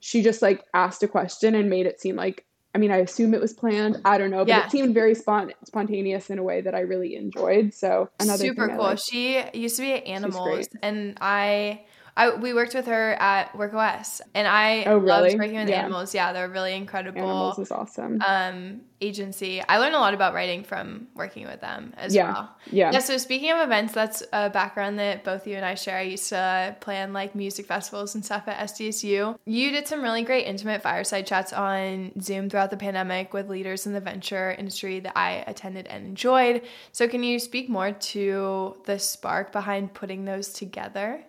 she 0.00 0.22
just 0.22 0.42
like 0.42 0.64
asked 0.74 1.02
a 1.02 1.08
question 1.08 1.54
and 1.54 1.68
made 1.68 1.86
it 1.86 2.00
seem 2.00 2.16
like 2.16 2.44
I 2.74 2.78
mean 2.78 2.90
I 2.90 2.98
assume 2.98 3.34
it 3.34 3.40
was 3.40 3.52
planned. 3.52 4.00
I 4.04 4.18
don't 4.18 4.30
know, 4.30 4.38
but 4.38 4.48
yeah. 4.48 4.66
it 4.66 4.70
seemed 4.70 4.94
very 4.94 5.14
spont- 5.14 5.52
spontaneous 5.64 6.30
in 6.30 6.38
a 6.38 6.42
way 6.42 6.60
that 6.60 6.74
I 6.74 6.80
really 6.80 7.16
enjoyed. 7.16 7.74
So 7.74 8.10
another 8.20 8.44
super 8.44 8.68
cool. 8.68 8.78
Like, 8.78 8.98
she 8.98 9.42
used 9.52 9.76
to 9.76 9.82
be 9.82 9.92
at 9.92 10.06
Animalz, 10.06 10.68
and 10.82 11.16
I 11.20 11.82
I 12.16 12.30
we 12.36 12.54
worked 12.54 12.74
with 12.74 12.86
her 12.86 13.12
at 13.20 13.52
WorkOS, 13.54 14.20
and 14.34 14.46
I 14.46 14.84
Oh, 14.84 14.98
really? 14.98 15.06
loved 15.08 15.38
working 15.38 15.56
with 15.56 15.68
Yeah. 15.68 15.88
Animalz. 15.88 16.14
Yeah, 16.14 16.32
they're 16.32 16.48
really 16.48 16.74
incredible. 16.74 17.20
Animalz 17.22 17.58
is 17.58 17.70
awesome. 17.72 18.20
um, 18.24 18.82
agency. 19.00 19.60
I 19.68 19.78
learned 19.78 19.94
a 19.96 19.98
lot 19.98 20.14
about 20.14 20.32
writing 20.32 20.62
from 20.64 21.08
working 21.14 21.46
with 21.46 21.60
them 21.60 21.92
as 21.96 22.14
Yeah. 22.14 22.32
well. 22.32 22.56
yeah. 22.70 22.90
Yeah, 22.92 22.98
so 23.00 23.16
speaking 23.18 23.50
of 23.50 23.58
events, 23.58 23.92
that's 23.92 24.22
a 24.32 24.48
background 24.48 24.98
that 24.98 25.24
both 25.24 25.46
you 25.46 25.56
and 25.56 25.64
I 25.64 25.74
share. 25.74 25.98
I 25.98 26.02
used 26.02 26.28
to 26.30 26.76
plan 26.80 27.12
like 27.12 27.34
music 27.34 27.66
festivals 27.66 28.14
and 28.14 28.24
stuff 28.24 28.44
at 28.46 28.58
SDSU. 28.58 29.36
You 29.44 29.70
did 29.72 29.86
some 29.88 30.00
really 30.00 30.22
great 30.22 30.46
intimate 30.46 30.80
fireside 30.82 31.26
chats 31.26 31.52
on 31.52 32.12
Zoom 32.22 32.48
throughout 32.48 32.70
the 32.70 32.76
pandemic 32.78 33.34
with 33.34 33.50
leaders 33.50 33.86
in 33.86 33.92
the 33.92 34.00
venture 34.00 34.52
industry 34.52 35.00
that 35.00 35.12
I 35.18 35.44
attended 35.46 35.86
and 35.88 36.06
enjoyed. 36.06 36.62
So, 36.92 37.08
can 37.08 37.22
you 37.22 37.38
speak 37.38 37.68
more 37.68 37.90
to 37.92 38.76
the 38.86 38.98
spark 38.98 39.52
behind 39.52 39.92
putting 39.94 40.24
those 40.24 40.52
together? 40.52 41.24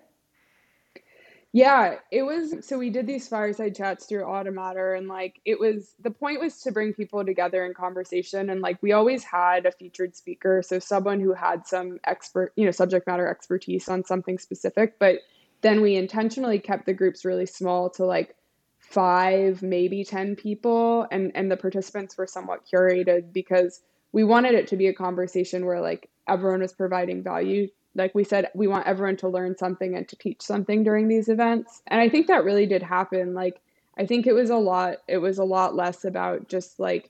Yeah, 1.56 2.00
it 2.12 2.24
was 2.24 2.68
so 2.68 2.78
we 2.78 2.90
did 2.90 3.08
these 3.08 3.30
fireside 3.30 3.76
chats 3.78 4.08
through 4.08 4.24
Automatter 4.24 4.98
and 4.98 5.08
like 5.08 5.40
it 5.46 5.58
was 5.58 5.96
the 6.02 6.12
point 6.12 6.42
was 6.42 6.60
to 6.64 6.72
bring 6.74 6.92
people 6.92 7.24
together 7.24 7.66
in 7.66 7.74
conversation 7.74 8.50
and 8.50 8.60
like 8.60 8.78
we 8.84 8.92
always 8.92 9.24
had 9.24 9.66
a 9.66 9.72
featured 9.72 10.18
speaker, 10.18 10.62
so 10.62 10.80
someone 10.80 11.22
who 11.22 11.32
had 11.32 11.66
some 11.66 11.98
expert, 12.04 12.52
you 12.58 12.66
know, 12.66 12.72
subject 12.72 13.08
matter 13.08 13.26
expertise 13.30 13.88
on 13.88 14.04
something 14.04 14.38
specific, 14.38 15.00
but 15.00 15.20
then 15.62 15.80
we 15.80 15.96
intentionally 15.96 16.60
kept 16.60 16.86
the 16.86 16.94
groups 16.94 17.24
really 17.24 17.46
small 17.46 17.90
to 17.92 18.04
like 18.04 18.36
5, 18.80 19.62
maybe 19.62 20.04
10 20.04 20.36
people 20.36 21.08
and 21.10 21.32
and 21.36 21.50
the 21.50 21.56
participants 21.56 22.18
were 22.18 22.28
somewhat 22.28 22.64
curated 22.70 23.32
because 23.32 23.80
we 24.12 24.26
wanted 24.26 24.56
it 24.56 24.68
to 24.68 24.76
be 24.76 24.88
a 24.88 24.94
conversation 24.94 25.66
where 25.66 25.80
like 25.80 26.10
everyone 26.28 26.60
was 26.60 26.74
providing 26.74 27.24
value 27.24 27.70
like 27.96 28.14
we 28.14 28.24
said 28.24 28.50
we 28.54 28.68
want 28.68 28.86
everyone 28.86 29.18
to 29.18 29.28
learn 29.28 29.58
something 29.58 29.96
and 29.96 30.08
to 30.08 30.16
teach 30.16 30.42
something 30.42 30.84
during 30.84 31.08
these 31.08 31.30
events 31.30 31.82
and 31.88 32.00
i 32.00 32.08
think 32.10 32.28
that 32.28 32.44
really 32.44 32.66
did 32.66 32.84
happen 32.84 33.34
like 33.34 33.62
i 33.98 34.06
think 34.06 34.28
it 34.28 34.34
was 34.34 34.50
a 34.50 34.56
lot 34.56 34.98
it 35.08 35.18
was 35.18 35.38
a 35.38 35.44
lot 35.44 35.76
less 35.76 36.06
about 36.06 36.48
just 36.48 36.80
like 36.80 37.10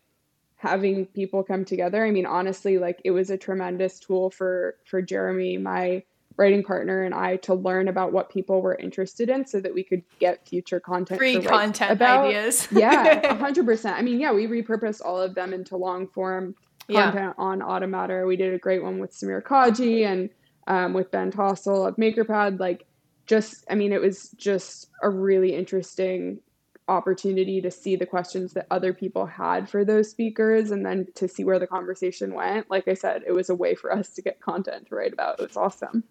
having 0.57 1.05
people 1.07 1.43
come 1.43 1.65
together 1.65 2.05
i 2.05 2.11
mean 2.11 2.25
honestly 2.25 2.77
like 2.77 2.99
it 3.03 3.11
was 3.11 3.29
a 3.29 3.37
tremendous 3.37 3.99
tool 3.99 4.29
for 4.29 4.75
for 4.85 5.01
jeremy 5.01 5.57
my 5.57 6.01
writing 6.37 6.63
partner 6.63 7.03
and 7.03 7.13
i 7.13 7.37
to 7.37 7.53
learn 7.53 7.87
about 7.87 8.11
what 8.11 8.29
people 8.29 8.61
were 8.61 8.75
interested 8.75 9.29
in 9.29 9.45
so 9.45 9.59
that 9.59 9.73
we 9.73 9.83
could 9.83 10.03
get 10.19 10.45
future 10.47 10.79
content 10.79 11.17
Free 11.17 11.41
content 11.41 11.91
about. 11.91 12.27
ideas. 12.27 12.67
yeah 12.71 13.21
100% 13.35 13.93
i 13.93 14.01
mean 14.01 14.19
yeah 14.19 14.33
we 14.33 14.47
repurposed 14.47 15.01
all 15.03 15.21
of 15.21 15.35
them 15.35 15.53
into 15.53 15.77
long 15.77 16.07
form 16.07 16.55
yeah. 16.87 17.11
content 17.11 17.35
on 17.37 17.59
Automatter. 17.59 18.27
We 18.27 18.35
did 18.35 18.53
a 18.53 18.57
great 18.57 18.83
one 18.83 18.99
with 18.99 19.11
Samir 19.11 19.41
Kaji 19.41 20.05
and 20.05 20.29
um, 20.67 20.93
with 20.93 21.11
Ben 21.11 21.31
Tossell 21.31 21.87
of 21.87 21.95
MakerPad. 21.97 22.59
Like, 22.59 22.85
just, 23.25 23.65
I 23.69 23.75
mean, 23.75 23.91
it 23.91 24.01
was 24.01 24.29
just 24.37 24.89
a 25.01 25.09
really 25.09 25.55
interesting 25.55 26.39
opportunity 26.87 27.61
to 27.61 27.71
see 27.71 27.95
the 27.95 28.05
questions 28.05 28.53
that 28.53 28.67
other 28.69 28.93
people 28.93 29.25
had 29.25 29.67
for 29.67 29.83
those 29.83 30.09
speakers 30.09 30.71
and 30.71 30.85
then 30.85 31.07
to 31.15 31.27
see 31.27 31.43
where 31.43 31.59
the 31.59 31.67
conversation 31.67 32.33
went. 32.33 32.69
Like 32.69 32.87
I 32.87 32.93
said, 32.93 33.23
it 33.25 33.31
was 33.31 33.49
a 33.49 33.55
way 33.55 33.75
for 33.75 33.91
us 33.91 34.09
to 34.11 34.21
get 34.21 34.39
content 34.39 34.87
to 34.87 34.95
write 34.95 35.13
about. 35.13 35.39
It 35.39 35.47
was 35.47 35.57
awesome. 35.57 36.03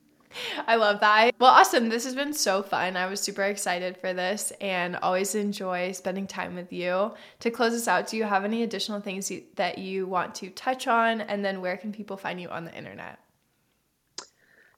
I 0.67 0.75
love 0.75 0.99
that. 0.99 1.33
Well, 1.39 1.53
awesome. 1.53 1.91
This 1.91 2.05
has 2.05 2.17
been 2.17 2.33
so 2.33 2.63
fun. 2.63 2.97
I 2.97 3.07
was 3.07 3.21
super 3.21 3.45
excited 3.45 3.97
for 3.97 4.13
this 4.13 4.53
and 4.61 4.97
always 4.97 5.37
enjoy 5.37 5.93
spending 5.93 6.27
time 6.27 6.57
with 6.57 6.73
you. 6.73 7.13
To 7.41 7.51
close 7.53 7.73
us 7.73 7.87
out, 7.87 8.09
do 8.09 8.17
you 8.17 8.25
have 8.25 8.45
any 8.45 8.65
additional 8.65 9.01
things 9.01 9.31
you, 9.31 9.45
that 9.55 9.79
you 9.79 10.07
want 10.07 10.35
to 10.37 10.51
touch 10.51 10.89
on? 10.89 11.21
And 11.21 11.45
then 11.45 11.61
where 11.61 11.77
can 11.77 11.93
people 11.93 12.17
find 12.17 12.41
you 12.41 12.49
on 12.49 12.65
the 12.65 12.75
internet? 12.77 13.21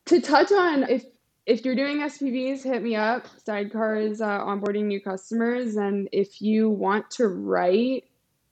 To 0.06 0.20
touch 0.20 0.52
on, 0.52 0.84
if 0.84 1.04
if 1.46 1.64
you're 1.64 1.76
doing 1.76 1.98
SPVs, 1.98 2.62
hit 2.62 2.82
me 2.82 2.96
up. 2.96 3.26
Sydecar 3.46 4.10
is 4.10 4.20
uh, 4.20 4.40
onboarding 4.40 4.84
new 4.84 5.00
customers, 5.00 5.76
and 5.76 6.08
if 6.12 6.40
you 6.40 6.68
want 6.68 7.10
to 7.12 7.28
write, 7.28 8.04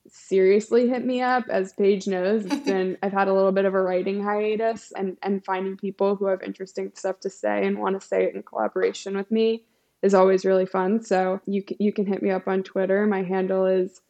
seriously 0.07 0.87
hit 0.87 1.05
me 1.05 1.21
up. 1.21 1.45
As 1.49 1.73
Paige 1.73 2.07
knows, 2.07 2.45
it's 2.45 2.65
been 2.65 2.97
I've 3.01 3.13
had 3.13 3.29
a 3.29 3.33
little 3.33 3.53
bit 3.53 3.65
of 3.65 3.73
a 3.73 3.81
writing 3.81 4.21
hiatus, 4.21 4.91
and 4.95 5.17
and 5.21 5.43
finding 5.45 5.77
people 5.77 6.17
who 6.17 6.25
have 6.25 6.41
interesting 6.41 6.91
stuff 6.95 7.21
to 7.21 7.29
say 7.29 7.65
and 7.65 7.79
want 7.79 7.99
to 7.99 8.05
say 8.05 8.25
it 8.25 8.35
in 8.35 8.43
collaboration 8.43 9.15
with 9.15 9.31
me 9.31 9.63
is 10.01 10.13
always 10.13 10.45
really 10.45 10.65
fun. 10.65 11.03
So 11.03 11.39
you 11.45 11.63
you 11.79 11.93
can 11.93 12.05
hit 12.05 12.21
me 12.21 12.31
up 12.31 12.49
on 12.49 12.63
Twitter. 12.63 13.07
My 13.07 13.23
handle 13.23 13.65
is 13.65 14.01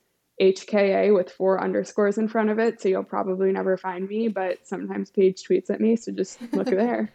HKA 0.42 1.14
with 1.14 1.32
four 1.32 1.64
underscores 1.64 2.18
in 2.18 2.28
front 2.28 2.50
of 2.50 2.58
it, 2.58 2.82
so 2.82 2.90
you'll 2.90 3.04
probably 3.04 3.52
never 3.52 3.78
find 3.78 4.08
me, 4.08 4.30
but 4.30 4.68
sometimes 4.68 5.12
Paige 5.12 5.44
tweets 5.44 5.70
at 5.70 5.80
me, 5.80 5.96
so 5.96 6.12
just 6.12 6.42
look 6.54 6.68
there. 6.72 7.14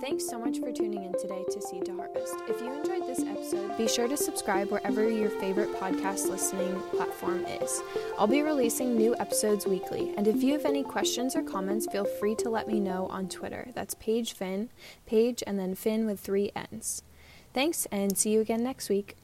Thanks 0.00 0.28
so 0.28 0.38
much 0.38 0.58
for 0.58 0.72
tuning 0.72 1.04
in 1.04 1.12
today 1.12 1.44
to 1.52 1.62
Seed 1.62 1.84
to 1.86 1.94
Harvest. 1.94 2.34
If 2.48 2.60
you 2.60 2.72
enjoyed 2.72 3.06
this 3.06 3.20
episode, 3.20 3.76
be 3.78 3.86
sure 3.86 4.08
to 4.08 4.16
subscribe 4.16 4.70
wherever 4.70 5.08
your 5.08 5.30
favorite 5.30 5.72
podcast 5.74 6.28
listening 6.28 6.74
platform 6.90 7.44
is. 7.46 7.82
I'll 8.18 8.26
be 8.26 8.42
releasing 8.42 8.96
new 8.96 9.14
episodes 9.16 9.66
weekly, 9.66 10.12
and 10.16 10.26
if 10.26 10.42
you 10.42 10.52
have 10.54 10.64
any 10.64 10.82
questions 10.82 11.36
or 11.36 11.42
comments, 11.42 11.86
feel 11.90 12.04
free 12.04 12.34
to 12.36 12.50
let 12.50 12.66
me 12.66 12.80
know 12.80 13.06
on 13.06 13.28
Twitter. 13.28 13.68
That's 13.74 13.94
Paige 13.94 14.32
Finn, 14.32 14.70
Paige 15.06 15.42
and 15.46 15.58
then 15.58 15.74
Finn 15.74 16.04
with 16.04 16.20
three 16.20 16.50
N's. 16.56 17.02
Thanks, 17.54 17.86
and 17.92 18.16
see 18.18 18.30
you 18.30 18.40
again 18.40 18.64
next 18.64 18.88
week. 18.88 19.16